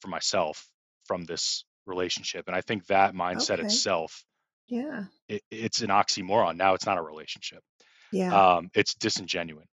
[0.00, 0.70] for myself
[1.04, 2.46] from this relationship?
[2.46, 3.58] And I think that mindset Okay.
[3.58, 4.24] itself,
[4.68, 6.56] Yeah, it, it's an oxymoron.
[6.56, 7.62] Now it's not a relationship.
[8.10, 9.66] yeah, Um, it's disingenuine.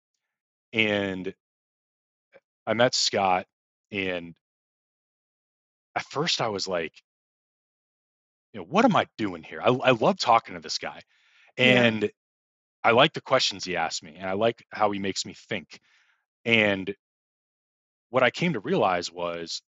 [0.73, 1.33] And
[2.67, 3.47] I met Scott,
[3.91, 4.35] and
[5.95, 6.93] at first I was like,
[8.57, 9.61] you know, what am I doing here?
[9.61, 11.01] I, I love talking to this guy,
[11.59, 11.83] yeah.
[11.83, 12.09] and
[12.83, 15.79] I like the questions he asks me, and I like how he makes me think.
[16.43, 16.91] And
[18.09, 19.61] what I came to realize was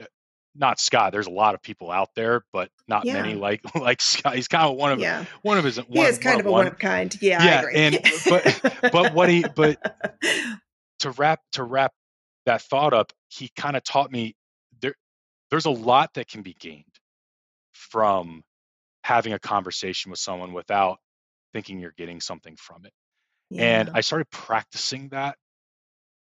[0.00, 0.06] uh,
[0.54, 1.12] not Scott.
[1.12, 4.34] There's a lot of people out there, but not many like like Scott.
[4.36, 6.46] He's kind of one of Yeah, one of his he one, is kind one of
[6.46, 7.14] a one of kind.
[7.20, 7.74] Yeah, Yeah, I agree.
[7.76, 7.98] and-
[8.30, 9.78] but- but what he- but-
[11.00, 11.92] to wrap to wrap
[12.46, 14.36] that thought up, he kind of taught me
[14.80, 14.94] there
[15.50, 16.84] there's a lot that can be gained
[17.74, 18.42] from
[19.02, 20.98] having a conversation with someone without
[21.52, 22.92] thinking you're getting something from it.
[23.50, 23.80] Yeah.
[23.80, 25.36] And I started practicing that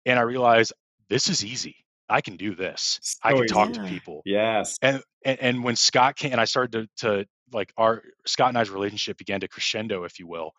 [0.06, 0.72] and I realized
[1.08, 1.76] this is easy.
[2.08, 2.98] I can do this.
[3.02, 4.22] So I can talk to people.
[4.24, 4.76] Yes.
[4.82, 8.58] And, and and when Scott came and I started to, to like our Scott and
[8.58, 10.52] I's relationship began to crescendo, if you will.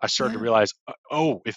[0.00, 0.38] I started yeah.
[0.38, 1.56] to realize, uh, oh, if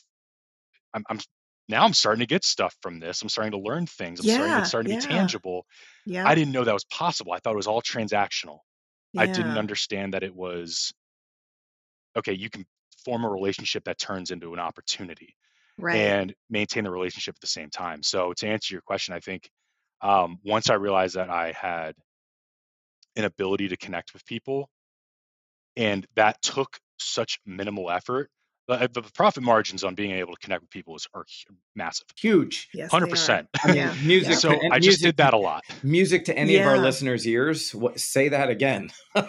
[0.94, 1.20] I'm, I'm
[1.68, 3.22] now I'm starting to get stuff from this.
[3.22, 4.20] I'm starting to learn things.
[4.20, 5.00] I'm yeah, starting, it's starting yeah.
[5.00, 5.66] to be tangible.
[6.06, 6.28] Yeah.
[6.28, 7.34] I didn't know that was possible.
[7.34, 8.60] I thought it was all transactional.
[9.14, 9.24] Yeah.
[9.24, 10.94] I didn't understand that it was
[12.18, 12.66] okay, you can
[13.04, 15.36] form a relationship that turns into an opportunity
[15.78, 15.96] right.
[15.96, 18.04] and maintain the relationship at the same time.
[18.04, 19.50] So to answer your question, I think
[20.02, 21.94] um, once I realized that I had
[23.16, 24.70] an ability to connect with people
[25.76, 28.30] and that took such minimal effort
[28.68, 31.26] the, the profit margins on being able to connect with people is are
[31.76, 33.48] massive, huge, hundred percent.
[33.68, 34.36] Yeah, music.
[34.36, 35.64] So I music, just did that a lot.
[35.84, 36.62] Music to any yeah.
[36.62, 37.76] of our listeners' ears.
[37.76, 38.90] What, say that again.
[39.16, 39.26] yeah.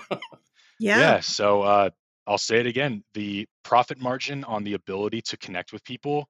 [0.79, 1.21] Yeah.
[1.21, 1.91] So uh,
[2.27, 3.05] I'll say it again.
[3.15, 6.29] The profit margin on the ability to connect with people,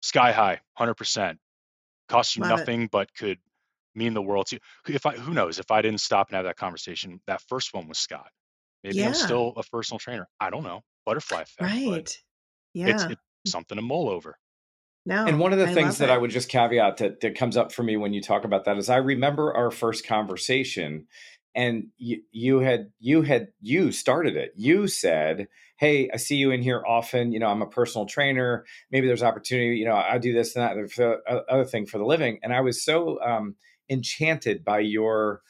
[0.00, 1.38] sky high, hundred percent.
[2.08, 2.90] Costs you Love nothing, it.
[2.90, 3.38] but could
[3.94, 4.94] mean the world to you.
[4.94, 7.88] If I, who knows, if I didn't stop and have that conversation, that first one
[7.88, 8.28] was Scott.
[8.84, 9.08] Maybe yeah.
[9.08, 10.28] I'm still a personal trainer.
[10.40, 11.60] I don't know butterfly effect.
[11.60, 12.22] Right.
[12.74, 12.88] Yeah.
[12.88, 14.38] It's, it's something to mull over.
[15.04, 16.12] No, and one of the I things that it.
[16.12, 18.78] I would just caveat that, that comes up for me when you talk about that
[18.78, 21.08] is I remember our first conversation
[21.54, 26.50] and you, you had you had you started it you said hey i see you
[26.50, 30.18] in here often you know i'm a personal trainer maybe there's opportunity you know i
[30.18, 33.54] do this and that for other thing for the living and i was so um,
[33.88, 35.42] enchanted by your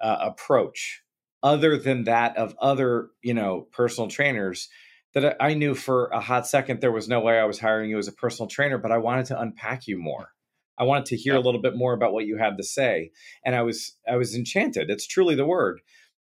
[0.00, 1.02] uh, approach
[1.42, 4.68] other than that of other you know personal trainers
[5.14, 7.98] that I knew for a hot second there was no way I was hiring you
[7.98, 10.30] as a personal trainer, but I wanted to unpack you more.
[10.78, 13.10] I wanted to hear a little bit more about what you had to say,
[13.44, 14.90] and I was I was enchanted.
[14.90, 15.80] It's truly the word.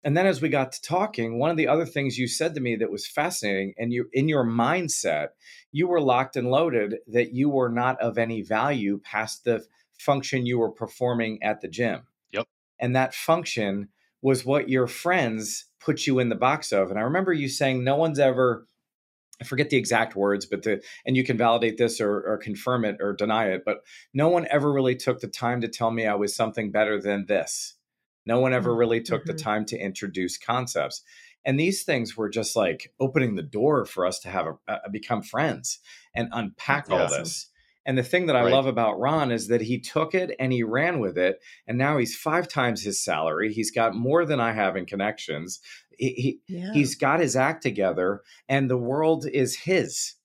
[0.03, 2.61] And then as we got to talking, one of the other things you said to
[2.61, 5.29] me that was fascinating, and you in your mindset,
[5.71, 9.65] you were locked and loaded that you were not of any value past the
[9.97, 12.03] function you were performing at the gym.
[12.31, 12.47] Yep.
[12.79, 13.89] And that function
[14.21, 16.89] was what your friends put you in the box of.
[16.89, 18.65] And I remember you saying, no one's ever,
[19.41, 22.85] I forget the exact words, but the, and you can validate this or, or confirm
[22.85, 26.05] it or deny it, but no one ever really took the time to tell me
[26.05, 27.75] I was something better than this.
[28.25, 29.37] No one ever really took mm-hmm.
[29.37, 31.01] the time to introduce concepts.
[31.45, 34.89] And these things were just like opening the door for us to have a, a
[34.89, 35.79] become friends
[36.13, 37.47] and unpack all this.
[37.87, 38.51] And the thing that I right.
[38.51, 41.39] love about Ron is that he took it and he ran with it.
[41.65, 43.53] And now he's five times his salary.
[43.53, 45.61] He's got more than I have in connections.
[45.97, 46.73] He, he yeah.
[46.73, 50.16] he's got his act together and the world is his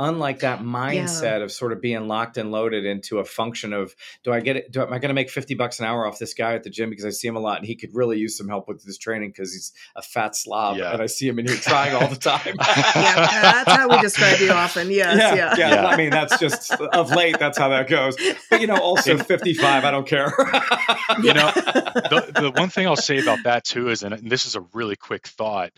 [0.00, 1.44] unlike that mindset yeah.
[1.44, 4.72] of sort of being locked and loaded into a function of do I get it?
[4.72, 6.70] Do, am I going to make 50 bucks an hour off this guy at the
[6.70, 8.82] gym because I see him a lot and he could really use some help with
[8.82, 10.92] his training because he's a fat slob yeah.
[10.92, 12.40] and I see him in here trying all the time.
[12.46, 14.90] yeah, that's how we describe you often.
[14.90, 15.86] Yes, yeah, yeah, yeah.
[15.86, 18.16] I mean, that's just of late, that's how that goes.
[18.48, 20.32] But, you know, also 55, I don't care.
[21.22, 24.56] you know, the, the one thing I'll say about that too is, and this is
[24.56, 25.72] a really quick thought,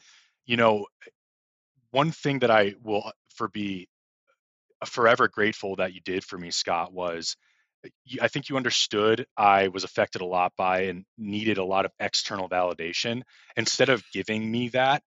[0.47, 0.87] you know,
[1.91, 3.89] one thing that I will for be
[4.87, 7.37] forever grateful that you did for me, Scott, was
[7.85, 7.89] uh,
[8.21, 11.93] I think you understood I was affected a lot by and needed a lot of
[12.01, 13.23] external validation.
[13.57, 15.03] Instead of giving me that,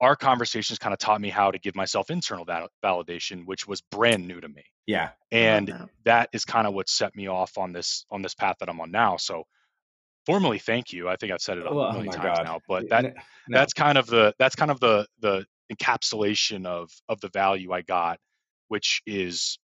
[0.00, 3.80] our conversations kind of taught me how to give myself internal val- validation, which was
[3.80, 4.64] brand new to me.
[4.86, 5.88] Yeah, and that.
[6.04, 8.80] that is kind of what set me off on this on this path that I'm
[8.80, 9.16] on now.
[9.16, 9.44] So,
[10.26, 11.08] formally, thank you.
[11.08, 12.44] I think I've said it a oh, million oh times God.
[12.44, 13.12] now, but that no.
[13.48, 17.82] that's kind of the that's kind of the the encapsulation of of the value I
[17.82, 18.18] got,
[18.68, 19.58] which is,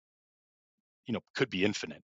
[1.06, 2.02] you know, could be infinite.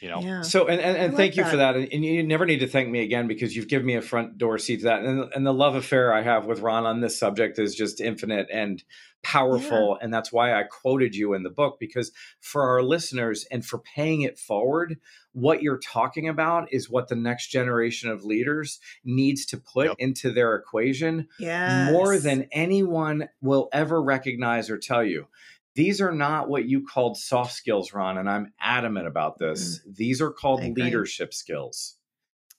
[0.00, 0.20] You know.
[0.20, 0.42] Yeah.
[0.42, 1.50] So and and, and thank like you that.
[1.50, 1.76] for that.
[1.76, 4.58] And you never need to thank me again because you've given me a front door
[4.58, 5.02] seat to that.
[5.02, 8.48] And and the love affair I have with Ron on this subject is just infinite
[8.52, 8.82] and
[9.22, 9.96] powerful.
[9.98, 10.04] Yeah.
[10.04, 13.78] And that's why I quoted you in the book because for our listeners and for
[13.78, 14.98] paying it forward,
[15.36, 19.96] what you're talking about is what the next generation of leaders needs to put yep.
[19.98, 21.92] into their equation yes.
[21.92, 25.26] more than anyone will ever recognize or tell you.
[25.74, 29.80] These are not what you called soft skills, Ron, and I'm adamant about this.
[29.80, 29.96] Mm.
[29.96, 31.98] These are called leadership skills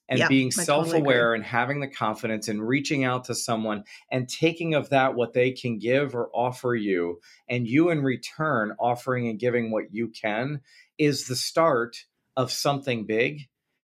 [0.08, 4.76] and yep, being self-aware and having the confidence and reaching out to someone and taking
[4.76, 9.40] of that what they can give or offer you and you in return offering and
[9.40, 10.62] giving what you can
[11.00, 12.06] is the start
[12.38, 13.42] of something big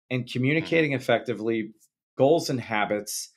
[0.10, 0.34] and mm-hmm.
[0.34, 1.72] communicating effectively
[2.18, 3.32] goals and habits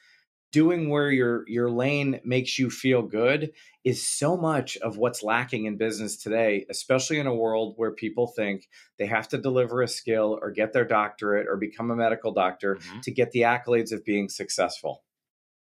[0.50, 3.52] doing where your your lane makes you feel good
[3.84, 8.26] is so much of what's lacking in business today especially in a world where people
[8.26, 12.32] think they have to deliver a skill or get their doctorate or become a medical
[12.32, 13.00] doctor mm-hmm.
[13.00, 15.02] to get the accolades of being successful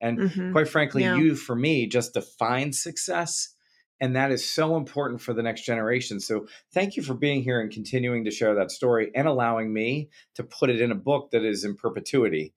[0.01, 0.53] and mm-hmm.
[0.53, 1.17] quite frankly yeah.
[1.17, 3.55] you for me just define success
[4.01, 6.21] and that is so important for the next generation.
[6.21, 10.09] So thank you for being here and continuing to share that story and allowing me
[10.35, 12.55] to put it in a book that is in perpetuity.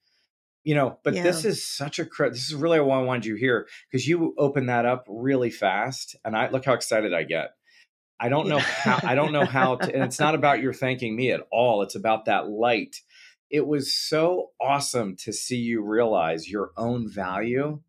[0.64, 1.24] You know but yeah.
[1.24, 4.68] this is such a this is really why i wanted you here because you open
[4.68, 7.50] that up really fast and i look how excited i get.
[8.18, 11.18] I don't know how i don't know how to and it's not about your thanking
[11.18, 13.02] me at all it's about that light.
[13.50, 17.82] It was so awesome to see you realize your own value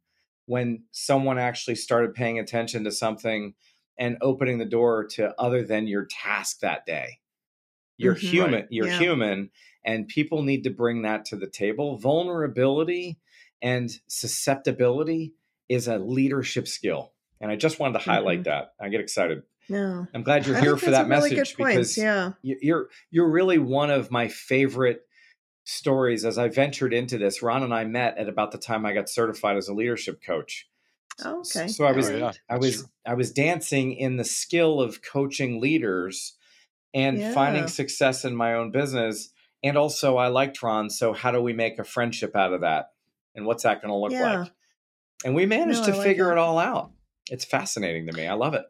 [0.46, 3.54] when someone actually started paying attention to something
[3.98, 7.18] and opening the door to other than your task that day
[7.96, 8.66] you're mm-hmm, human right.
[8.70, 8.98] you're yeah.
[8.98, 9.50] human
[9.84, 11.98] and people need to bring that to the table.
[11.98, 13.18] Vulnerability
[13.60, 15.34] and susceptibility
[15.68, 17.12] is a leadership skill.
[17.40, 18.50] And I just wanted to highlight mm-hmm.
[18.50, 18.74] that.
[18.80, 19.42] I get excited.
[19.68, 20.06] No.
[20.14, 22.32] I'm glad you're here for that really message because yeah.
[22.42, 25.00] you're you're really one of my favorite
[25.64, 27.42] stories as I ventured into this.
[27.42, 30.68] Ron and I met at about the time I got certified as a leadership coach.
[31.24, 31.68] Oh, okay.
[31.68, 32.32] So I was oh, yeah.
[32.48, 36.34] I was I was dancing in the skill of coaching leaders
[36.92, 37.32] and yeah.
[37.32, 39.30] finding success in my own business
[39.64, 40.90] and also I liked Ron.
[40.90, 42.90] So how do we make a friendship out of that?
[43.34, 44.40] And what's that going to look yeah.
[44.40, 44.52] like?
[45.24, 46.32] And we managed no, to like figure it.
[46.32, 46.92] it all out.
[47.30, 48.26] It's fascinating to me.
[48.26, 48.66] I love it.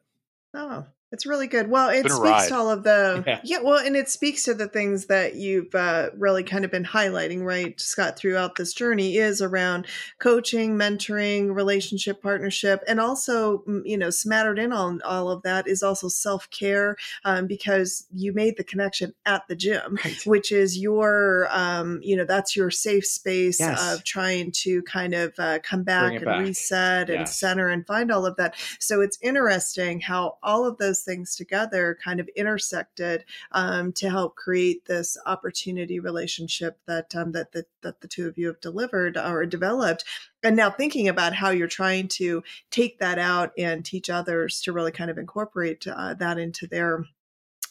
[0.54, 1.70] Oh, it's really good.
[1.70, 2.48] Well, it speaks ride.
[2.48, 3.40] to all of the yeah.
[3.44, 3.58] yeah.
[3.62, 7.44] Well, and it speaks to the things that you've uh, really kind of been highlighting,
[7.44, 9.86] right, Scott, throughout this journey is around
[10.18, 15.84] coaching, mentoring, relationship partnership, and also you know smattered in on all of that is
[15.84, 20.26] also self care um, because you made the connection at the gym, right.
[20.26, 23.94] which is your um, you know that's your safe space yes.
[23.94, 26.40] of trying to kind of uh, come back and back.
[26.40, 28.56] reset and center and find all of that.
[28.80, 34.36] So it's interesting how all of those things together kind of intersected um, to help
[34.36, 39.16] create this opportunity relationship that um, that, that that the two of you have delivered
[39.16, 40.04] or developed.
[40.42, 44.72] And now thinking about how you're trying to take that out and teach others to
[44.72, 47.04] really kind of incorporate uh, that into their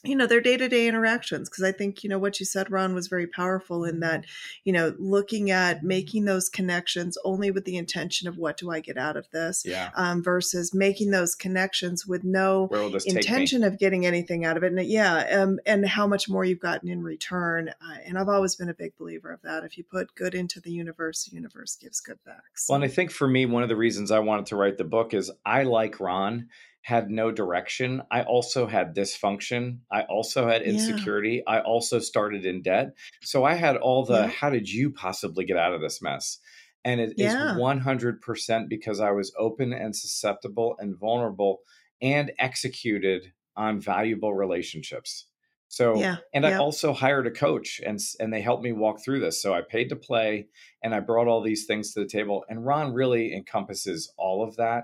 [0.04, 3.08] you know their day-to-day interactions because i think you know what you said ron was
[3.08, 4.26] very powerful in that
[4.64, 8.80] you know looking at making those connections only with the intention of what do i
[8.80, 9.90] get out of this yeah.
[9.96, 12.68] um, versus making those connections with no
[13.06, 16.60] intention of getting anything out of it and yeah um, and how much more you've
[16.60, 19.84] gotten in return uh, and i've always been a big believer of that if you
[19.84, 22.74] put good into the universe the universe gives good back so.
[22.74, 24.84] well and i think for me one of the reasons i wanted to write the
[24.84, 26.50] book is i like ron
[26.84, 28.02] had no direction.
[28.12, 29.80] I also had dysfunction.
[29.92, 31.42] I also had insecurity.
[31.46, 31.54] Yeah.
[31.54, 32.94] I also started in debt.
[33.24, 34.28] So I had all the yeah.
[34.28, 36.40] how did you possibly get out of this mess?
[36.84, 37.54] And it yeah.
[37.54, 41.60] is 100% because I was open and susceptible and vulnerable
[42.02, 45.28] and executed on valuable relationships.
[45.70, 49.22] So, yeah, and I also hired a coach and and they helped me walk through
[49.22, 49.42] this.
[49.42, 50.46] So I paid to play
[50.84, 54.56] and I brought all these things to the table and Ron really encompasses all of
[54.58, 54.84] that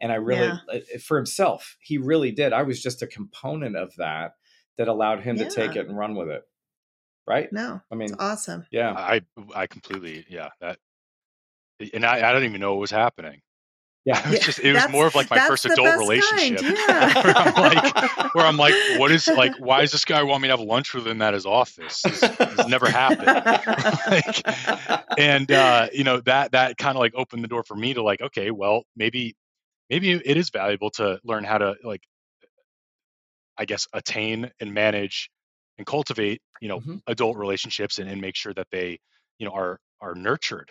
[0.00, 0.58] and I really, yeah.
[0.72, 2.52] Uh, for himself, he really did.
[2.52, 4.32] I was just a component of that
[4.78, 5.44] that allowed him yeah.
[5.44, 6.42] to take it and run with it.
[7.26, 7.48] Right?
[7.52, 8.66] No, I mean, awesome.
[8.70, 9.22] Yeah, I
[9.54, 10.78] I completely yeah that,
[11.94, 13.40] and I, I don't even know what was happening.
[14.04, 16.60] Yeah, it was just it was more of like my first adult relationship.
[16.60, 17.22] Yeah.
[17.24, 20.48] where I'm like, where I'm like, what is like, why does this guy want me
[20.48, 22.02] to have lunch with him at his office?
[22.04, 23.26] It's, this never happened.
[24.06, 27.94] like, and uh, you know that that kind of like opened the door for me
[27.94, 29.36] to like, okay, well maybe
[29.94, 32.02] maybe it is valuable to learn how to like
[33.56, 35.30] i guess attain and manage
[35.78, 36.96] and cultivate you know mm-hmm.
[37.06, 38.98] adult relationships and, and make sure that they
[39.38, 40.70] you know are are nurtured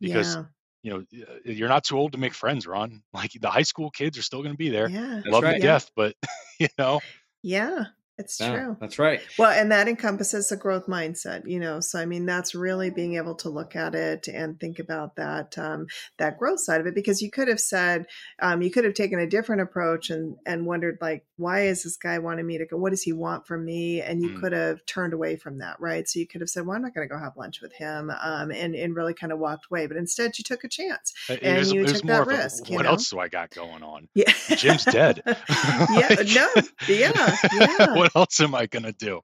[0.00, 0.44] because yeah.
[0.82, 1.04] you know
[1.44, 4.42] you're not too old to make friends ron like the high school kids are still
[4.42, 5.20] going to be there yeah.
[5.26, 5.52] love right.
[5.52, 5.72] to yeah.
[5.72, 6.14] death but
[6.58, 7.00] you know
[7.42, 7.84] yeah
[8.18, 8.76] it's yeah, true.
[8.80, 9.20] That's right.
[9.38, 11.80] Well, and that encompasses a growth mindset, you know.
[11.80, 15.58] So I mean, that's really being able to look at it and think about that
[15.58, 16.94] um, that growth side of it.
[16.94, 18.06] Because you could have said,
[18.40, 21.98] um, you could have taken a different approach and and wondered like, why is this
[21.98, 22.78] guy wanting me to go?
[22.78, 24.00] What does he want from me?
[24.00, 24.40] And you mm.
[24.40, 26.08] could have turned away from that, right?
[26.08, 28.10] So you could have said, well, I'm not going to go have lunch with him,
[28.18, 29.86] um, and and really kind of walked away.
[29.86, 32.70] But instead, you took a chance it and was, you took that risk.
[32.70, 32.92] A, what know?
[32.92, 34.08] else do I got going on?
[34.14, 35.22] Yeah, Gym's dead.
[35.26, 35.34] yeah,
[36.34, 36.48] no,
[36.88, 39.20] yeah, yeah what else am I going to do?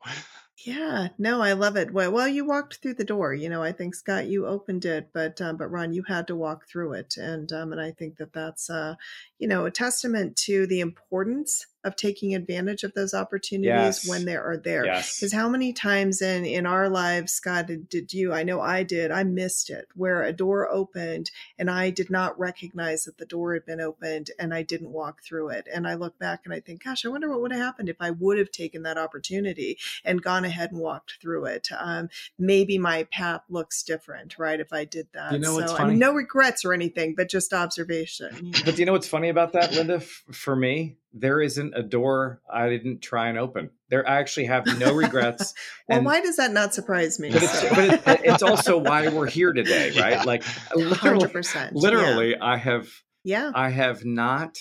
[0.64, 1.92] Yeah, no, I love it.
[1.92, 3.34] Well, you walked through the door.
[3.34, 6.36] You know, I think Scott, you opened it, but um, but Ron, you had to
[6.36, 8.94] walk through it, and um, and I think that that's uh,
[9.38, 13.68] you know a testament to the importance of taking advantage of those opportunities
[14.04, 14.08] Yes.
[14.08, 14.84] when they are there.
[14.84, 15.18] Yes.
[15.18, 18.32] Because how many times in in our lives, Scott, did, you?
[18.32, 19.10] I know I did.
[19.10, 23.54] I missed it where a door opened and I did not recognize that the door
[23.54, 25.66] had been opened and I didn't walk through it.
[25.72, 27.96] And I look back and I think, gosh, I wonder what would have happened if
[28.00, 31.68] I would have taken that opportunity and gone ahead and walked through it.
[31.76, 32.08] Um,
[32.38, 34.60] maybe my path looks different, right?
[34.60, 35.32] If I did that.
[35.32, 38.34] You know what's so I mean, no regrets or anything, but just observation.
[38.36, 38.58] you know.
[38.64, 39.94] But do you know what's funny about that, Linda?
[39.94, 43.70] F- For me, there isn't a door I didn't try and open.
[43.90, 45.54] There, I actually have no regrets.
[45.88, 47.30] well, and- why does that not surprise me?
[47.30, 50.12] But it's, but it, it's also why we're here today, right?
[50.12, 50.22] Yeah.
[50.24, 50.44] Like
[50.74, 51.74] literally, hundred percent.
[51.76, 52.88] literally, I have
[53.24, 53.50] Yeah.
[53.54, 54.58] I have not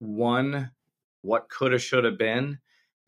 [0.00, 0.70] won
[1.22, 2.58] what could have, should have been.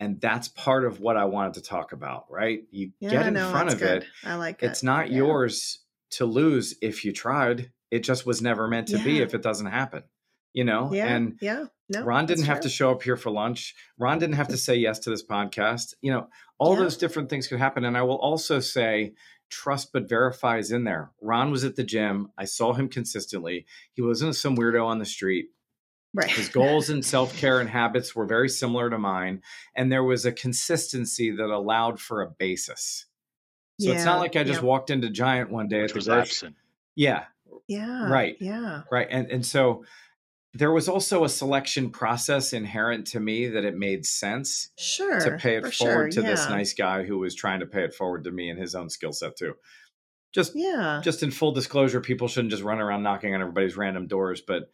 [0.00, 2.62] And that's part of what I wanted to talk about, right?
[2.70, 3.10] You Yeah.
[3.10, 4.02] get in no, front of good.
[4.04, 4.08] it.
[4.24, 4.66] I like it.
[4.66, 5.18] It's not Yeah.
[5.18, 7.72] yours to lose if you tried.
[7.90, 10.04] It just was never meant to be if it doesn't happen,
[10.52, 10.90] you know?
[10.92, 11.06] Yeah.
[11.06, 11.64] And yeah.
[11.90, 12.02] No.
[12.02, 13.74] Ron didn't that's have to show up here for lunch.
[13.98, 15.94] Ron didn't have to say yes to this podcast.
[16.02, 16.28] You know,
[16.58, 16.80] all Yeah.
[16.80, 17.84] those different things could happen.
[17.84, 19.14] And I will also say,
[19.48, 21.10] trust but verify is in there.
[21.22, 22.30] Ron was at the gym.
[22.36, 23.64] I saw him consistently.
[23.94, 25.46] He wasn't some weirdo on the street.
[26.12, 26.28] Right.
[26.30, 29.40] His goals and self care and habits were very similar to mine.
[29.74, 33.06] And there was a consistency that allowed for a basis.
[33.80, 34.66] So it's not like I just yeah.
[34.66, 36.20] walked into Giant one day which at the was grocery.
[36.22, 36.56] absent.
[36.96, 37.24] Yeah,
[37.68, 38.10] Yeah.
[38.10, 38.36] Right.
[38.40, 38.82] Yeah.
[38.90, 39.06] right.
[39.08, 39.84] And and so
[40.58, 45.20] there was also a selection process inherent to me that it made sense Sure.
[45.20, 47.84] to pay it for forward sure, to this nice guy who was trying to pay
[47.84, 49.54] it forward to me and his own skill set too.
[50.32, 51.00] Just Yeah.
[51.02, 54.70] just in full disclosure, people shouldn't just run around knocking on everybody's random doors, but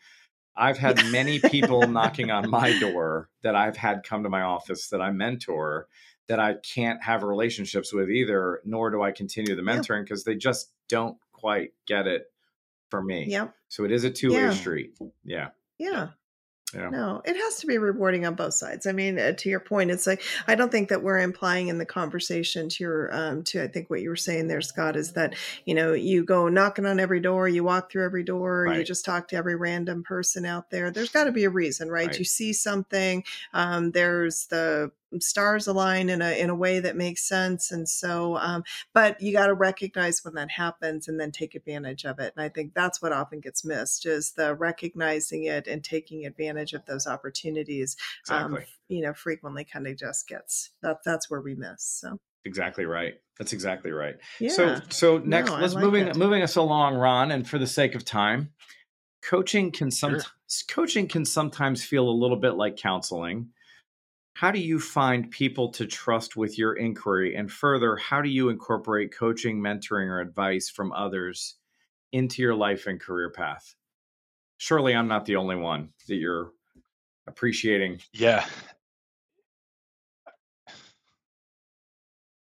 [0.56, 4.88] I've had many people knocking on my door that I've had come to my office
[4.88, 5.88] that I mentor
[6.28, 10.34] that I can't have relationships with either, nor do I continue the mentoring because they
[10.36, 12.24] just don't quite get it
[12.90, 13.26] for me.
[13.28, 13.54] Yep.
[13.68, 14.50] So it is a two way Yeah.
[14.52, 14.96] street.
[15.24, 15.48] Yeah.
[15.78, 16.08] Yeah.
[16.74, 16.90] Yeah.
[16.90, 18.86] No, it has to be rewarding on both sides.
[18.86, 21.78] I mean, uh, to your point, it's like I don't think that we're implying in
[21.78, 25.12] the conversation to your um to I think what you were saying there, Scott, is
[25.12, 28.82] that you know you go knocking on every door, you walk through every door, you
[28.82, 30.90] just talk to every random person out there.
[30.90, 32.08] There's got to be a reason, right?
[32.08, 32.18] Right.
[32.18, 33.22] You see something,
[33.52, 34.90] um, there's the
[35.22, 39.32] stars align in a in a way that makes sense, and so um, but you
[39.32, 42.32] got to recognize when that happens and then take advantage of it.
[42.36, 46.72] And I think that's what often gets missed is the recognizing it and taking advantage
[46.72, 47.96] of those opportunities.
[48.22, 48.58] Exactly.
[48.60, 51.04] Um, you know, frequently kind of just gets that.
[51.04, 51.82] That's where we miss.
[51.82, 53.14] So exactly right.
[53.38, 54.16] That's exactly right.
[54.38, 56.16] yeah, So so next I let's like moving it.
[56.16, 58.50] moving us along, Ron, and for the sake of time,
[59.22, 60.20] coaching can Sure.
[60.20, 63.50] sometimes coaching can sometimes feel a little bit like counseling.
[64.34, 67.36] How do you find people to trust with your inquiry?
[67.36, 71.54] And further, how do you incorporate coaching, mentoring, or advice from others
[72.12, 73.76] into your life and career path?
[74.58, 76.50] Surely I'm not the only one that you're
[77.28, 78.00] appreciating.
[78.12, 78.44] Yeah.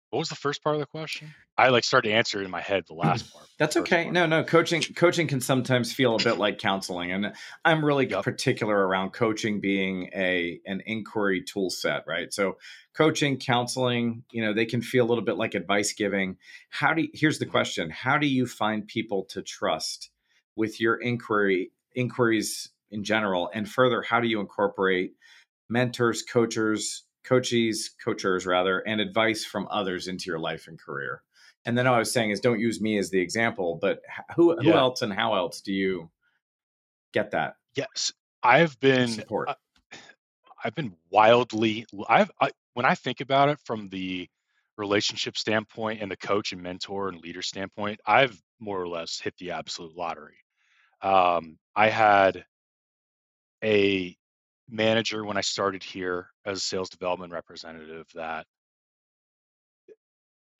[0.10, 1.36] What was the first part of the question?
[1.56, 3.46] I like started to answer it in my head the last part.
[3.60, 4.06] That's okay.
[4.06, 4.14] part.
[4.14, 7.34] No, no, coaching coaching can sometimes feel a bit like counseling and
[7.64, 8.24] I'm really Yep.
[8.24, 12.34] particular around coaching being a an inquiry tool set, right?
[12.34, 12.58] So
[12.96, 16.38] coaching, counseling, you know, they can feel a little bit like advice giving.
[16.70, 17.52] How do you, here's the mm-hmm.
[17.52, 20.10] question, how do you find people to trust
[20.56, 25.14] with your inquiry inquiries in general and further how do you incorporate
[25.70, 31.24] mentors, coaches, coaches, coachers rather, and advice from others into your life and career?
[31.66, 34.02] And then all I was saying is don't use me as the example, but
[34.36, 34.78] who who Yeah.
[34.78, 36.12] else and how else do you
[37.12, 38.12] get that Yes,
[38.44, 39.48] I've been support?
[39.48, 39.56] uh,
[40.64, 44.30] I've been wildly I've I, when I think about it from the
[44.78, 49.36] relationship standpoint and the coach and mentor and leader standpoint, I've more or less hit
[49.38, 50.38] the absolute lottery.
[51.02, 52.46] Um, I had
[53.64, 54.18] a
[54.70, 58.48] manager when I started here as a sales development representative that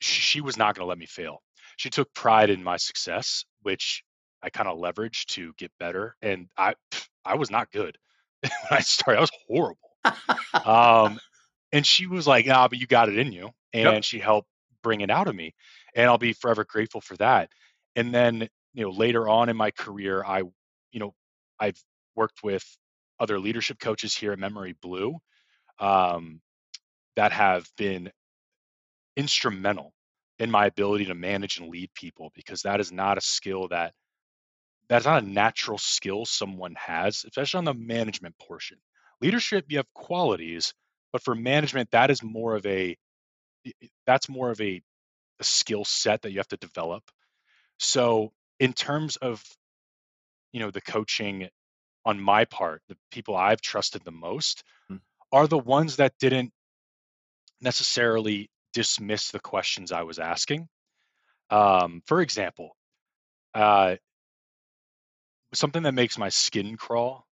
[0.00, 1.42] she, she was not going to let me fail.
[1.76, 4.02] She took pride in my success, which
[4.42, 6.16] I kind of leveraged to get better.
[6.22, 6.74] And I,
[7.24, 7.98] I was not good
[8.42, 9.18] when I started.
[9.18, 9.90] I was horrible.
[10.64, 11.18] Um,
[11.72, 14.04] and she was like, "Ah, but you got it in you," and Yep.
[14.04, 14.48] she helped
[14.82, 15.54] bring it out of me,
[15.94, 17.50] and I'll be forever grateful for that.
[17.96, 20.40] And then, you know, later on in my career, I,
[20.92, 21.14] you know,
[21.60, 21.82] I've
[22.16, 22.64] worked with
[23.20, 25.18] other leadership coaches here at Memory Blue
[25.78, 26.40] um,
[27.16, 28.10] that have been
[29.16, 29.92] instrumental
[30.38, 33.92] in my ability to manage and lead people because that is not a skill that
[34.88, 38.78] that's not a natural skill someone has, especially on the management portion.
[39.20, 40.74] Leadership, you have qualities,
[41.12, 42.96] but for management, that is more of a
[44.06, 44.82] that's more of a,
[45.40, 47.04] a skill set that you have to develop.
[47.78, 49.42] So in terms of
[50.52, 51.48] you know the coaching
[52.04, 55.00] on my part, the people I've trusted the most Mm.
[55.32, 56.52] are the ones that didn't
[57.60, 60.68] necessarily dismiss the questions I was asking.
[61.50, 62.76] Um, for example,
[63.54, 63.96] uh,
[65.52, 67.26] something that makes my skin crawl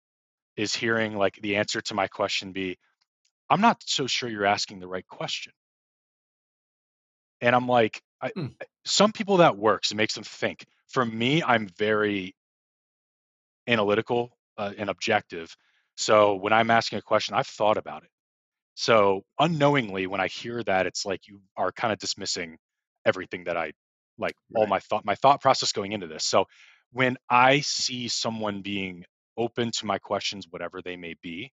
[0.55, 2.77] is hearing like the answer to my question be,
[3.49, 5.53] I'm not so sure you're asking the right question.
[7.39, 8.55] And I'm like, I, mm.
[8.83, 10.65] some people that works, it makes them think.
[10.87, 12.35] For me, I'm very
[13.67, 15.55] analytical uh, and objective.
[15.95, 18.09] So when I'm asking a question, I've thought about it.
[18.75, 22.57] So unknowingly, when I hear that, it's like you are kind of dismissing
[23.05, 23.73] everything that I
[24.19, 24.61] like, right.
[24.61, 26.25] all my thought, my thought process going into this.
[26.25, 26.45] So
[26.91, 29.03] when I see someone being
[29.35, 31.51] open to my questions, whatever they may be,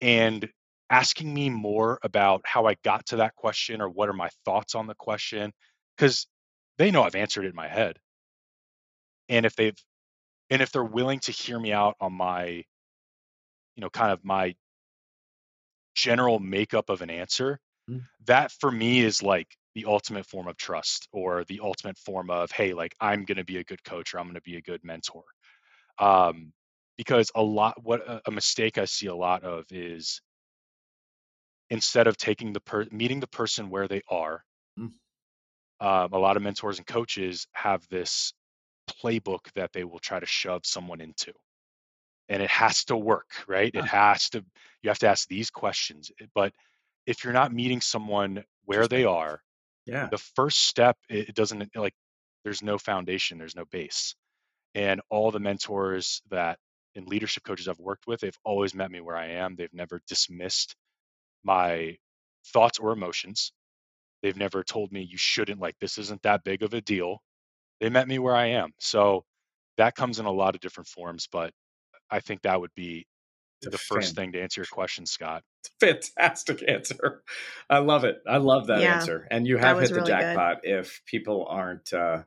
[0.00, 0.48] and
[0.88, 4.74] asking me more about how I got to that question or what are my thoughts
[4.74, 5.52] on the question,
[5.96, 6.26] because
[6.78, 7.96] they know I've answered it in my head.
[9.28, 9.76] And if they've
[10.50, 14.54] and if they're willing to hear me out on my, you know, kind of my
[15.94, 18.02] general makeup of an answer, mm.
[18.26, 22.50] that for me is like the ultimate form of trust or the ultimate form of
[22.50, 24.62] hey like i'm going to be a good coach or i'm going to be a
[24.62, 25.22] good mentor
[25.98, 26.52] um,
[26.96, 30.20] because a lot what a, mistake i see a lot of is
[31.68, 34.42] instead of taking the per meeting the person where they are
[34.78, 34.90] mm.
[35.80, 38.32] um, a lot of mentors and coaches have this
[38.92, 41.32] playbook that they will try to shove someone into.
[42.28, 43.74] And it has to work right?
[43.74, 44.44] It has to
[44.82, 46.52] you have to ask these questions eh, but
[47.06, 49.42] if you're not meeting someone where they are
[49.86, 50.08] yeah.
[50.10, 51.94] the first step it doesn't like
[52.44, 54.14] there's no foundation there's no base.
[54.74, 56.58] And all the mentors that
[56.94, 59.56] and leadership coaches i've worked with they've always met me where i am.
[59.56, 60.76] They've never dismissed
[61.42, 61.96] my
[62.52, 63.52] thoughts or emotions.
[64.22, 67.22] They've never told me you shouldn't like this isn't that big of a deal
[67.80, 69.24] they met me where i am so
[69.76, 71.52] that comes in a lot of different forms but
[72.10, 73.06] i think that would be
[73.62, 75.42] the first thing to answer your question, Scott.
[75.80, 77.22] Fantastic answer.
[77.68, 78.18] I love it.
[78.26, 79.26] I love that yeah, answer.
[79.30, 80.78] And you have hit the really jackpot good.
[80.78, 82.22] if people aren't uh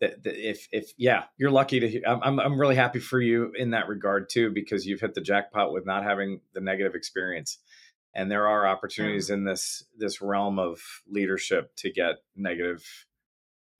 [0.00, 4.30] if if yeah, you're lucky to I'm I'm really happy for you in that regard
[4.30, 7.58] too because you've hit the jackpot with not having the negative experience.
[8.14, 9.36] And there are opportunities yeah.
[9.36, 12.84] in this this realm of leadership to get negative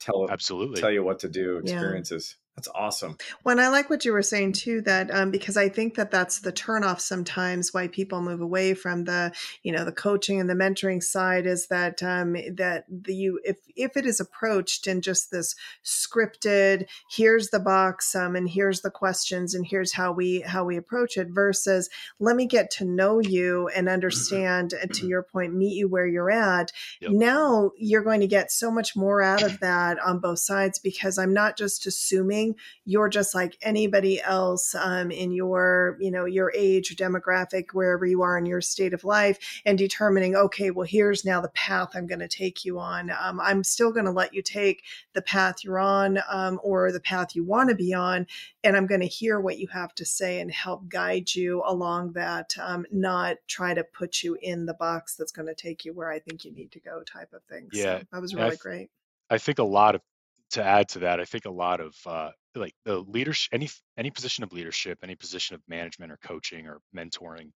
[0.00, 2.36] tell absolutely tell you what to do experiences.
[2.56, 3.16] That's awesome.
[3.42, 6.40] When I like what you were saying too, that um, because I think that that's
[6.40, 9.32] the turnoff sometimes why people move away from the,
[9.62, 13.56] you know, the coaching and the mentoring side is that um, that the you if
[13.76, 18.90] if it is approached in just this scripted, here's the box, um, and here's the
[18.90, 21.88] questions, and here's how we how we approach it, versus
[22.18, 23.94] let me get to know you and mm-hmm.
[23.94, 26.72] understand, and to your point, meet you where you're at.
[27.00, 27.12] Yep.
[27.12, 31.16] Now you're going to get so much more out of that on both sides because
[31.16, 32.39] I'm not just assuming
[32.84, 38.22] you're just like anybody else um, in your you know your age demographic wherever you
[38.22, 42.06] are in your state of life and determining okay well here's now the path i'm
[42.06, 43.10] going to take you on.
[43.10, 44.82] Um, i'm still going to let you take
[45.14, 48.26] the path you're on um, or the path you want to be on
[48.64, 52.12] and i'm going to hear what you have to say and help guide you along
[52.12, 55.92] that um, not try to put you in the box that's going to take you
[55.92, 57.68] where i think you need to go type of thing.
[57.72, 58.90] Yeah so that was really I th- great.
[59.30, 60.02] I think a lot of
[60.50, 64.10] to add to that, I think a lot of uh, like the leadership, any any
[64.10, 67.50] position of leadership, any position of management or coaching or mentoring,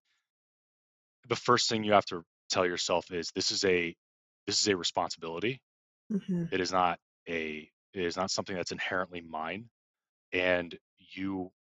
[1.29, 3.95] the first thing you have to tell yourself is this is a
[4.47, 5.61] this is a responsibility.
[6.13, 6.45] Mm-hmm.
[6.53, 9.69] It is not a it is not something that's inherently mine,
[10.33, 11.51] and you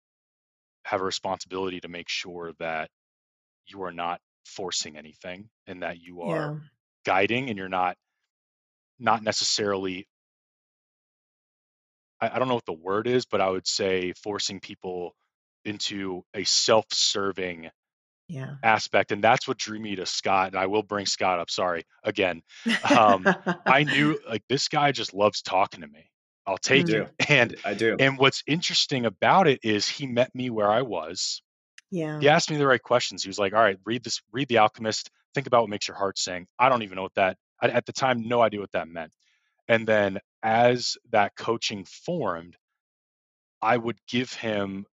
[0.85, 2.91] have a responsibility to make sure that
[3.67, 6.59] you are not forcing anything and that you are yeah.
[7.07, 7.97] guiding and you're not
[8.99, 10.07] not necessarily
[12.21, 15.15] I, I don't know what the word is, but I would say forcing people
[15.65, 17.71] into a self-serving
[18.29, 18.55] yeah.
[18.63, 21.85] aspect and that's what drew me to scott and i will bring scott up sorry
[22.03, 22.43] again.
[22.91, 23.27] Um,
[23.67, 26.11] i knew like this guy just loves talking to me
[26.47, 27.97] i'll take it and i do.
[27.99, 31.43] and what's interesting about it is he met me where i was.
[31.91, 32.19] Yeah.
[32.19, 34.59] he asked me the right questions he was like all right read this read the
[34.59, 36.47] alchemist think about what makes your heart sing.
[36.59, 39.13] I don't even know what that I, at the time no idea what that meant
[39.69, 42.57] and then as that coaching formed,
[43.63, 44.87] I would give him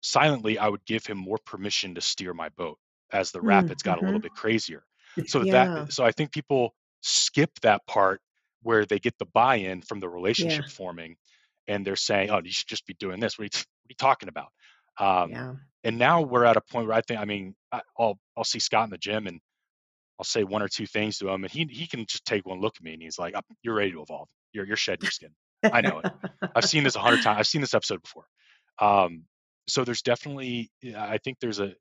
[0.00, 2.78] silently, I would give him more permission to steer my boat
[3.12, 4.24] as the rapids mm, got a little mm-hmm.
[4.24, 4.84] bit crazier.
[5.26, 5.52] So yeah.
[5.52, 8.20] that so I think people skip that part
[8.62, 10.74] where they get the buy-in from the relationship yeah.
[10.74, 11.16] forming
[11.68, 13.38] and they're saying, "Oh, you should just be doing this.
[13.38, 14.48] What are you, what are you talking about?"
[14.98, 15.52] Um, yeah.
[15.84, 17.54] And now we're at a point where I think, I mean,
[17.98, 19.40] I'll I'll see Scott in the gym and
[20.18, 22.60] I'll say one or two things to him, and he he can just take one
[22.60, 24.28] look at me, and he's like, "You're ready to evolve.
[24.52, 25.30] You're you're shedding your skin.
[25.64, 26.12] I know it.
[26.54, 27.38] I've seen this a hundred times.
[27.38, 28.26] I've seen this episode before."
[28.78, 29.24] Um,
[29.68, 31.74] so there's definitely, I think there's a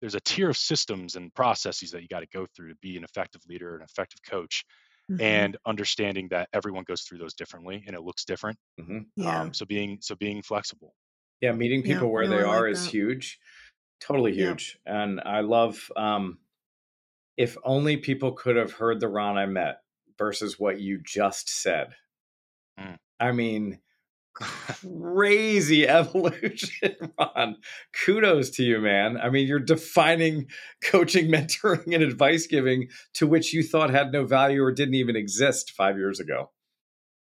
[0.00, 2.96] there's a tier of systems and processes that you got to go through to be
[2.96, 4.64] an effective leader, an effective coach,
[5.10, 5.20] mm-hmm.
[5.20, 8.56] and understanding that everyone goes through those differently and it looks different.
[8.80, 8.98] Mm-hmm.
[9.16, 9.40] Yeah.
[9.40, 10.94] Um, so being so being flexible.
[11.40, 12.90] Yeah, meeting people yeah, where no, they are like is that.
[12.90, 13.38] huge,
[14.00, 15.02] totally huge, yeah.
[15.02, 15.90] and I love.
[15.96, 16.38] Um,
[17.38, 19.76] if only people could have heard the Ron I met
[20.18, 21.94] versus what you just said.
[22.78, 22.96] Mm.
[23.20, 23.78] I mean,
[24.34, 27.56] crazy evolution, Ron.
[28.04, 29.16] Kudos to you, man.
[29.16, 30.48] I mean, you're defining
[30.84, 35.14] coaching, mentoring, and advice giving to which you thought had no value or didn't even
[35.14, 36.50] exist five years ago.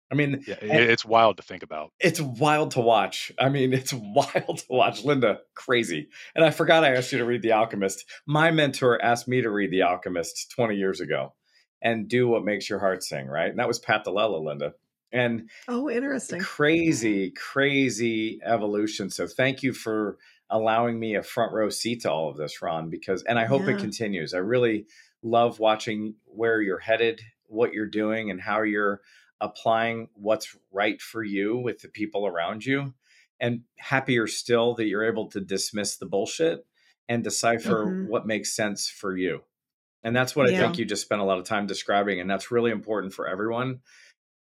[0.10, 1.92] I mean, yeah, it's wild to think about.
[2.00, 3.32] It's wild to watch.
[3.40, 5.04] I mean, it's wild to watch.
[5.04, 6.10] Linda, crazy.
[6.36, 8.06] And I forgot I asked you to read The Alchemist.
[8.26, 11.34] My mentor asked me to read The Alchemist 20 years ago
[11.82, 13.50] and do what makes your heart sing, right?
[13.50, 14.74] And that was Pat DiLella, Linda
[15.12, 20.18] and oh interesting crazy crazy evolution so thank you for
[20.50, 23.62] allowing me a front row seat to all of this ron because and i hope
[23.64, 23.70] yeah.
[23.70, 24.86] it continues i really
[25.24, 29.02] love watching where you're headed what you're doing and how you're
[29.42, 32.94] applying what's right for you with the people around you
[33.40, 36.66] and happier still that you're able to dismiss the bullshit
[37.08, 38.08] and decipher mm-hmm.
[38.08, 39.42] what makes sense for you
[40.04, 40.58] and that's what yeah.
[40.58, 43.28] i think you just spent a lot of time describing and that's really important for
[43.28, 43.80] everyone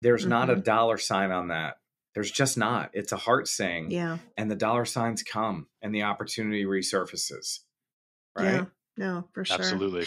[0.03, 0.31] there's mm-hmm.
[0.31, 0.63] not a mm-hmm.
[0.63, 1.79] dollar sign on that.
[2.15, 2.91] There's just not.
[2.95, 3.91] It's a heart saying.
[3.91, 4.19] Yeah.
[4.37, 7.61] And the dollar signs come and the opportunity resurfaces.
[8.37, 8.53] Right?
[8.53, 8.65] Yeah.
[8.97, 9.57] No, for sure.
[9.59, 10.07] Absolutely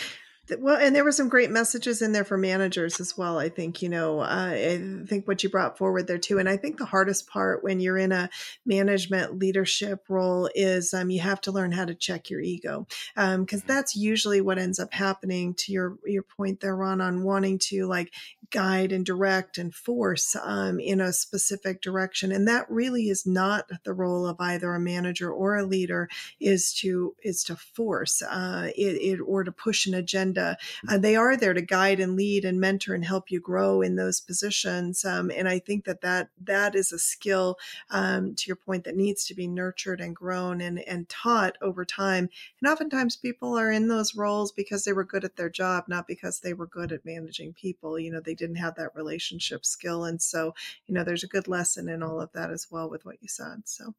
[0.57, 3.81] well and there were some great messages in there for managers as well i think
[3.81, 6.85] you know uh, i think what you brought forward there too and i think the
[6.85, 8.29] hardest part when you're in a
[8.65, 13.35] management leadership role is um, you have to learn how to check your ego because
[13.35, 13.67] um, mm-hmm.
[13.67, 17.85] that's usually what ends up happening to your your point there ron on wanting to
[17.85, 18.13] like
[18.51, 23.69] guide and direct and force um, in a specific direction and that really is not
[23.83, 28.69] the role of either a manager or a leader is to is to force uh,
[28.75, 30.55] it, it or to push an agenda uh,
[30.87, 33.95] uh, they are there to guide and lead and mentor and help you grow in
[33.95, 35.05] those positions.
[35.05, 37.57] Um, and I think that that that is a skill,
[37.91, 41.85] um, to your point, that needs to be nurtured and grown and and taught over
[41.85, 42.29] time.
[42.61, 46.07] And oftentimes, people are in those roles because they were good at their job, not
[46.07, 47.99] because they were good at managing people.
[47.99, 50.55] You know, they didn't have that relationship skill, and so
[50.87, 53.27] you know, there's a good lesson in all of that as well with what you
[53.27, 53.63] said.
[53.65, 53.93] So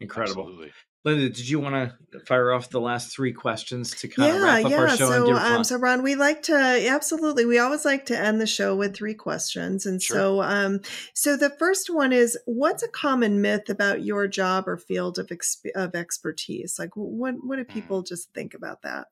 [0.00, 0.42] incredible.
[0.42, 0.72] Absolutely.
[1.08, 1.74] Linda, did you want
[2.12, 4.78] to fire off the last three questions to kind yeah, of wrap up yeah.
[4.78, 5.08] our show?
[5.08, 7.46] So, um, so Ron, we like to absolutely.
[7.46, 10.16] We always like to end the show with three questions, and sure.
[10.16, 10.80] so, um,
[11.14, 15.28] so the first one is: What's a common myth about your job or field of
[15.28, 16.78] exp- of expertise?
[16.78, 17.72] Like, what what do hmm.
[17.72, 19.06] people just think about that?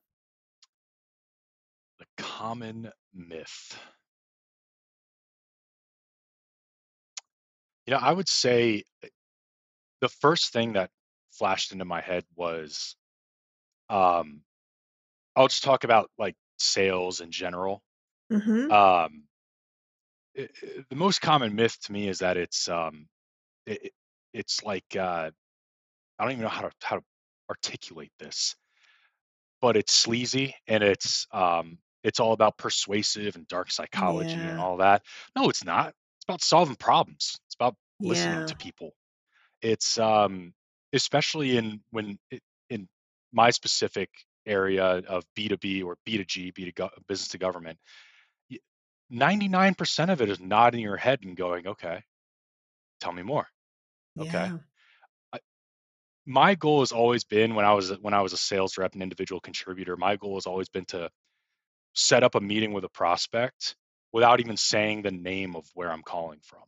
[1.98, 3.78] The common myth.
[7.86, 9.08] You know, I would say eh,
[10.00, 10.90] the first thing that
[11.38, 12.96] flashed into my head was
[13.88, 14.40] um
[15.34, 17.82] I'll just talk about like sales in general.
[18.32, 18.70] Mm-hmm.
[18.72, 19.24] Um
[20.34, 23.06] it, it, the most common myth to me is that it's um
[23.66, 23.92] it,
[24.32, 25.30] it's like uh
[26.18, 27.02] I don't even know how to how to
[27.48, 28.56] articulate this,
[29.60, 34.50] but it's sleazy and it's um it's all about persuasive and dark psychology yeah.
[34.50, 35.02] and all that.
[35.34, 35.88] No, it's not.
[35.88, 37.36] It's about solving problems.
[37.46, 38.46] It's about listening yeah.
[38.46, 38.92] to people.
[39.62, 40.52] It's um
[40.96, 42.18] especially in when
[42.70, 42.88] in
[43.32, 44.10] my specific
[44.46, 47.78] area of B2B or B2G, B to go, business to government,
[49.12, 52.02] 99% of it is nodding your head and going, okay,
[53.00, 53.46] tell me more.
[54.18, 54.30] Okay.
[54.32, 54.58] Yeah.
[55.32, 55.38] I,
[56.26, 59.02] my goal has always been when I was when I was a sales rep and
[59.02, 61.10] individual contributor, my goal has always been to
[61.94, 63.76] set up a meeting with a prospect
[64.12, 66.62] without even saying the name of where I'm calling from.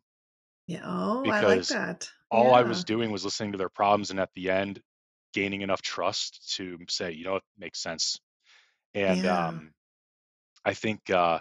[0.67, 0.83] Yeah.
[0.85, 2.11] Oh, I like that.
[2.31, 4.83] All I was doing was listening to their problems and at the end
[5.35, 8.21] gaining enough trust to say, you know, it makes sense.
[8.95, 9.27] And Yeah.
[9.27, 9.75] um,
[10.65, 11.41] I think uh,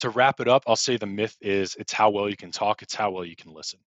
[0.00, 2.82] to wrap it up, I'll say the myth is it's how well you can talk,
[2.82, 3.80] it's how well you can listen.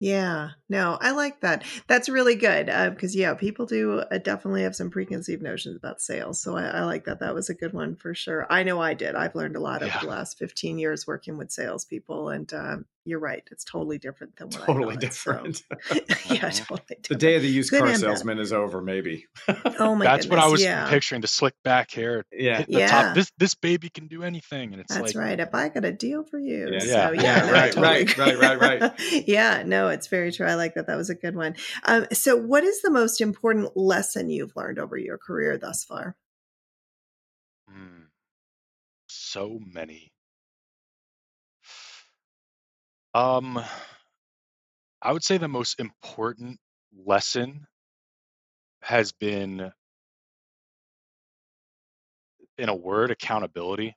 [0.00, 1.64] Yeah, no, I like that.
[1.86, 6.00] That's really good because, uh, yeah, people do uh, definitely have some preconceived notions about
[6.00, 6.40] sales.
[6.40, 7.20] So I, I, like that.
[7.20, 8.44] That was a good one for sure.
[8.50, 9.14] I know I did.
[9.14, 12.30] I've learned a lot over the last 15 years working with salespeople.
[12.30, 13.42] And um, you're right.
[13.50, 15.56] It's totally different than what totally different.
[15.56, 15.64] So.
[16.30, 17.08] yeah, totally different.
[17.08, 19.26] The day of the used Good car salesman is over, maybe.
[19.48, 20.12] oh my god.
[20.12, 20.88] That's goodness, what I was yeah.
[20.88, 21.20] picturing.
[21.20, 22.24] The slick back hair.
[22.32, 22.64] Yeah.
[22.68, 22.86] yeah.
[22.86, 23.14] Top.
[23.14, 25.40] This this baby can do anything, and it's That's like, right.
[25.40, 28.04] If I got a deal for you, yeah, so, yeah, yeah no, right, totally.
[28.04, 28.92] right, right, right, right.
[29.26, 30.46] yeah, no, it's very true.
[30.46, 30.86] I like that.
[30.86, 31.56] That was a good one.
[31.84, 36.16] Um, so, what is the most important lesson you've learned over your career thus far?
[37.68, 38.06] Mm,
[39.08, 40.11] so many.
[43.14, 43.62] Um,
[45.02, 46.58] I would say the most important
[46.96, 47.66] lesson
[48.82, 49.72] has been
[52.58, 53.96] in a word, accountability.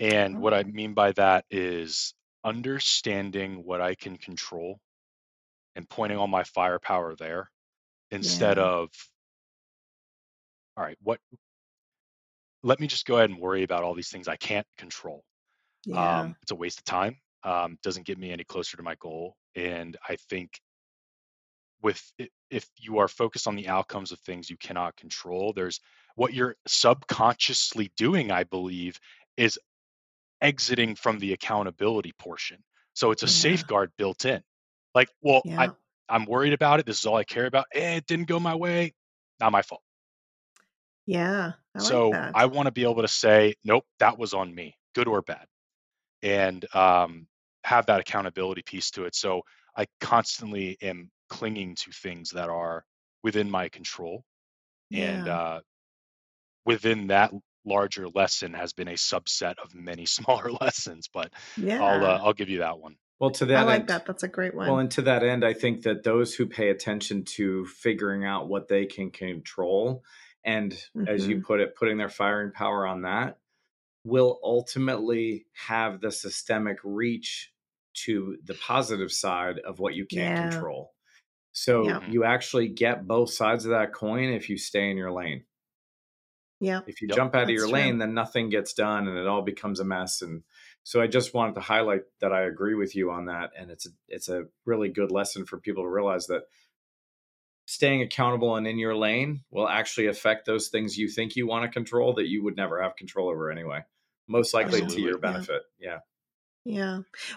[0.00, 2.14] And what I mean by that is
[2.44, 4.80] understanding what I can control
[5.76, 7.50] and pointing all my firepower there
[8.10, 8.64] instead Yeah.
[8.64, 8.90] of,
[10.76, 11.20] all right, what,
[12.62, 15.24] let me just go ahead and worry about all these things I can't control.
[15.84, 16.20] Yeah.
[16.20, 17.21] Um, it's a waste of time.
[17.44, 19.36] Um, doesn't get me any closer to my goal.
[19.56, 20.60] And I think
[21.82, 22.12] with
[22.50, 25.80] if you are focused on the outcomes of things you cannot control, there's
[26.14, 28.98] what you're subconsciously doing, I believe,
[29.36, 29.58] is
[30.42, 32.64] exiting from the accountability portion.
[32.94, 33.28] So it's a Yeah.
[33.28, 34.42] safeguard built in.
[34.94, 35.74] Like, well, I, Yeah.
[36.08, 36.86] I'm worried about it.
[36.86, 37.66] This is all I care about.
[37.74, 38.94] Eh, it didn't go my way.
[39.40, 39.82] Not my fault.
[41.06, 41.52] Yeah.
[41.74, 42.34] I like So that.
[42.34, 45.46] I want to be able to say, nope, that was on me, good or bad,
[46.22, 47.28] and um,
[47.64, 49.14] have that accountability piece to it.
[49.14, 49.42] So
[49.76, 52.84] I constantly am clinging to things that are
[53.22, 54.24] within my control,
[54.94, 55.62] and uh,
[56.64, 57.32] within that
[57.64, 61.08] larger lesson has been a subset of many smaller lessons.
[61.12, 61.32] But
[61.78, 62.96] I'll uh, I'll give you that one.
[63.20, 64.06] Well, to that, I like end, that.
[64.06, 64.70] That's a great one.
[64.70, 68.48] well, and to that end, I think that those who pay attention to figuring out
[68.48, 70.04] what they can control
[70.44, 70.74] and,
[71.06, 71.42] as you Mhm.
[71.42, 73.38] put it, putting their firing power on that
[74.04, 77.51] will ultimately have the systemic reach
[77.94, 80.50] to the positive side of what you can't Yeah.
[80.50, 80.94] control.
[81.52, 82.08] So Yeah.
[82.08, 85.44] You actually get both sides of that coin if you stay in your lane.
[86.60, 86.80] Yeah.
[86.86, 87.16] If you Yep.
[87.16, 87.72] jump out of That's your true.
[87.74, 90.22] lane, then nothing gets done and it all becomes a mess.
[90.22, 90.44] And
[90.84, 93.50] so I just wanted to highlight that I agree with you on that.
[93.56, 96.44] And it's a, it's a really good lesson for people to realize that
[97.66, 101.64] staying accountable and in your lane will actually affect those things you think you want
[101.64, 103.80] to control that you would never have control over anyway.
[104.28, 105.62] Most likely to your benefit.
[105.78, 105.90] Yeah.
[105.94, 105.98] Yeah.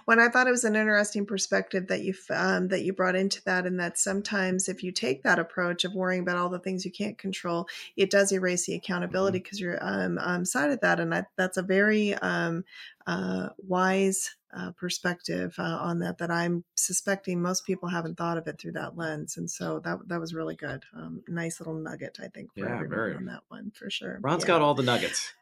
[0.05, 3.43] When I thought it was an interesting perspective that you um, that you brought into
[3.45, 6.86] that, and that sometimes if you take that approach of worrying about all the things
[6.86, 7.67] you can't control,
[7.97, 11.57] it does erase the accountability because you're um, um, side of that, and I, that's
[11.57, 12.65] a very um,
[13.07, 16.19] uh, wise uh, perspective uh, on that.
[16.19, 20.07] That I'm suspecting most people haven't thought of it through that lens, and so that
[20.07, 20.84] that was really good.
[20.95, 23.15] Um, nice little nugget, I think, for Yeah, very.
[23.15, 24.19] on that one for sure.
[24.21, 24.49] Ron's Yeah.
[24.49, 25.34] got all the nuggets.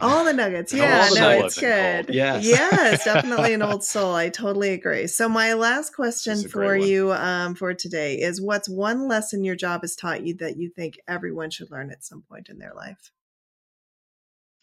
[0.00, 0.72] All the nuggets.
[0.72, 2.06] Yeah, soul, no, I've it's been called.
[2.06, 2.14] good.
[2.14, 2.44] Yes.
[2.46, 4.14] Yes, definitely an old soul.
[4.14, 5.06] I totally agree.
[5.06, 6.88] So my last question This is a great for one.
[6.88, 10.68] you um, for today is what's one lesson your job has taught you that you
[10.70, 13.10] think everyone should learn at some point in their life?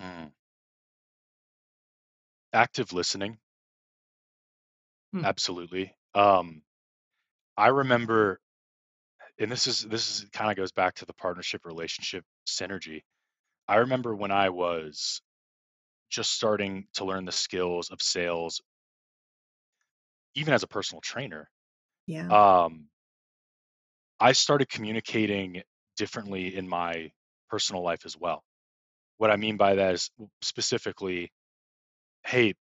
[0.02, 0.32] Mm.
[2.54, 3.38] Active listening.
[5.14, 5.26] Hmm.
[5.26, 5.94] Absolutely.
[6.14, 6.62] Um,
[7.58, 8.40] I remember,
[9.40, 13.02] and this is this is kind of goes back to the partnership relationship synergy.
[13.68, 15.22] I remember when I was
[16.09, 18.61] just starting to learn the skills of sales,
[20.36, 21.49] even as a personal trainer.
[22.07, 22.36] Yeah.
[22.36, 22.89] Um,
[24.20, 25.63] I started communicating
[25.95, 27.11] differently in my
[27.49, 28.43] personal life as well.
[29.18, 30.11] What I mean by that is
[30.41, 31.32] specifically,
[32.26, 32.55] hey,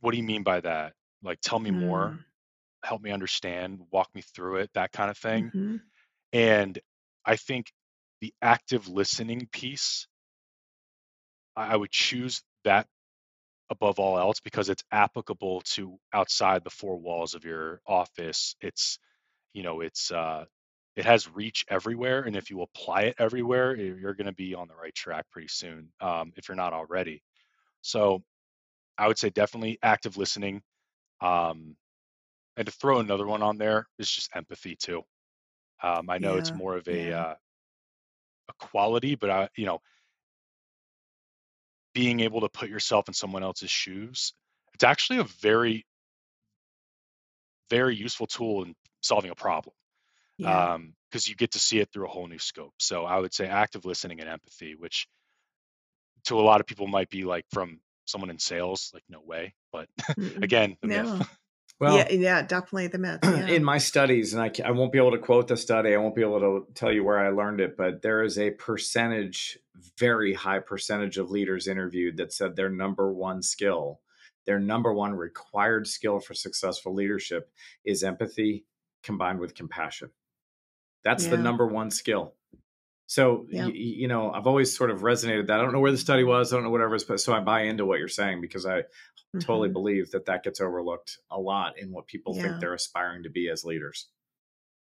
[0.00, 0.94] what do you mean by that?
[1.22, 2.16] Like, tell me more,
[2.84, 5.52] help me understand, walk me through it, that kind of thing.
[5.52, 5.80] Mhm.
[6.32, 6.78] And
[7.24, 7.72] I think
[8.26, 10.08] the active listening piece,
[11.56, 12.86] I would choose that
[13.70, 18.56] above all else because it's applicable to outside the four walls of your office.
[18.60, 18.98] It's,
[19.54, 20.46] you know, it's, uh,
[20.96, 22.22] it has reach everywhere.
[22.22, 25.48] And if you apply it everywhere, you're going to be on the right track pretty
[25.48, 27.22] soon, um, if you're not already.
[27.82, 28.22] So
[28.98, 30.62] I would say definitely active listening.
[31.20, 31.76] Um,
[32.56, 35.02] and to throw another one on there is just empathy too.
[35.82, 37.12] Um, I know it's more of a, Yeah.
[37.12, 37.34] uh,
[38.48, 39.80] a quality, but I, you know,
[41.94, 44.34] being able to put yourself in someone else's shoes,
[44.74, 45.86] it's actually a very,
[47.70, 49.74] very useful tool in solving a problem
[50.38, 50.74] Yeah.
[50.74, 52.74] Um, because you get to see it through a whole new scope.
[52.78, 55.08] So I would say active listening and empathy, which
[56.24, 59.54] to a lot of people might be like from someone in sales, like no way.
[59.72, 59.88] But
[60.42, 61.06] again, the myth.
[61.06, 61.26] No.
[61.78, 62.10] Well, yeah.
[62.10, 62.42] Yeah.
[62.42, 63.20] Definitely the myth.
[63.24, 63.46] Yeah.
[63.48, 66.14] in my studies, and I, I won't be able to quote the study, I won't
[66.14, 69.58] be able to tell you where I learned it, but there is a percentage,
[69.98, 74.00] very high percentage of leaders interviewed that said their number one skill,
[74.46, 77.50] their number one required skill for successful leadership
[77.84, 78.64] is empathy
[79.02, 80.10] combined with compassion.
[81.04, 82.34] That's the number one skill.
[83.06, 83.70] So, Yeah.
[83.70, 85.60] y- you know, I've always sort of resonated that.
[85.60, 87.40] I don't know where the study was, I don't know whatever, is, but so I
[87.40, 88.84] buy into what you're saying because I
[89.40, 89.72] totally Mhm.
[89.72, 92.42] believe that that gets overlooked a lot in what people Yeah.
[92.42, 94.08] think they're aspiring to be as leaders.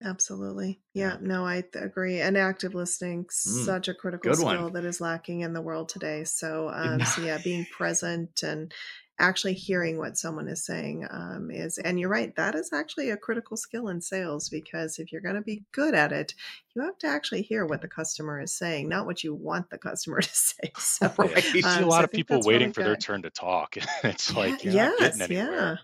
[0.05, 0.83] Absolutely.
[0.95, 1.19] Yeah, Yeah.
[1.21, 2.21] no, I th- agree.
[2.21, 6.25] And active listening, Mm, such a critical skill that is lacking in the world today.
[6.25, 8.75] So, um, so yeah, being present and
[9.23, 13.16] actually hearing what someone is saying um, is, and you're right, that is actually a
[13.16, 16.35] critical skill in sales because if you're going to be good at it,
[16.75, 19.79] you have to actually hear what the customer is saying, not what you want the
[19.79, 20.73] customer to say.
[20.77, 21.55] So, right.
[21.55, 23.77] you see um, a lot so of people waiting for their turn to talk.
[24.05, 25.77] it's like, yeah, yes, yeah.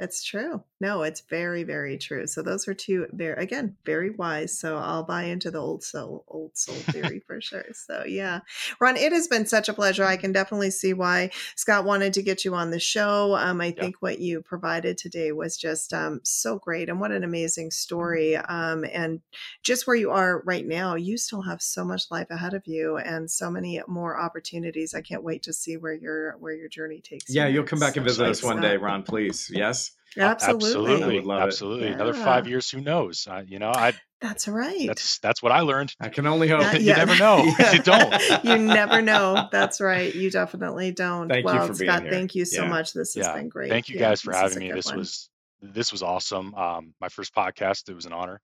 [0.00, 0.62] It's true.
[0.80, 2.28] No, it's very, very true.
[2.28, 4.56] So those are two very again, very wise.
[4.56, 7.64] So I'll buy into the old soul, old soul theory for sure.
[7.72, 8.40] So yeah.
[8.80, 10.04] Ron, it has been such a pleasure.
[10.04, 13.36] I can definitely see why Scott wanted to get you on the show.
[13.36, 17.24] Um, I think what you provided today was just um, so great and what an
[17.24, 18.36] amazing story.
[18.36, 19.20] Um, and
[19.64, 22.98] just where you are right now, you still have so much life ahead of you
[22.98, 24.94] and so many more opportunities.
[24.94, 27.48] I can't wait to see where your where your journey takes yeah, you.
[27.48, 29.50] Yeah, you'll come back and visit us one day, Ron, please.
[29.52, 29.87] Yes.
[30.16, 31.88] Absolutely, absolutely, absolutely.
[31.88, 33.26] Another five years, who knows?
[33.30, 33.92] Uh, you know, I.
[34.20, 34.86] That's right.
[34.86, 35.94] That's that's what I learned.
[36.00, 36.62] I can only hope.
[36.80, 37.44] You never know.
[37.72, 38.44] you don't.
[38.44, 39.48] you never know.
[39.52, 40.12] That's right.
[40.12, 41.28] You definitely don't.
[41.28, 42.10] Thank well, you Scott, here.
[42.10, 42.68] thank you so yeah.
[42.68, 42.92] much.
[42.92, 43.70] This has been great.
[43.70, 44.72] Thank you guys for having me.
[44.72, 44.98] This one.
[44.98, 45.30] was
[45.62, 46.54] this was awesome.
[46.54, 47.88] Um, my first podcast.
[47.88, 48.40] It was an honor.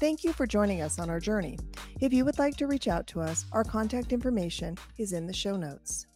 [0.00, 1.58] Thank you for joining us on our journey.
[2.00, 5.32] If you would like to reach out to us, our contact information is in the
[5.32, 6.06] show notes.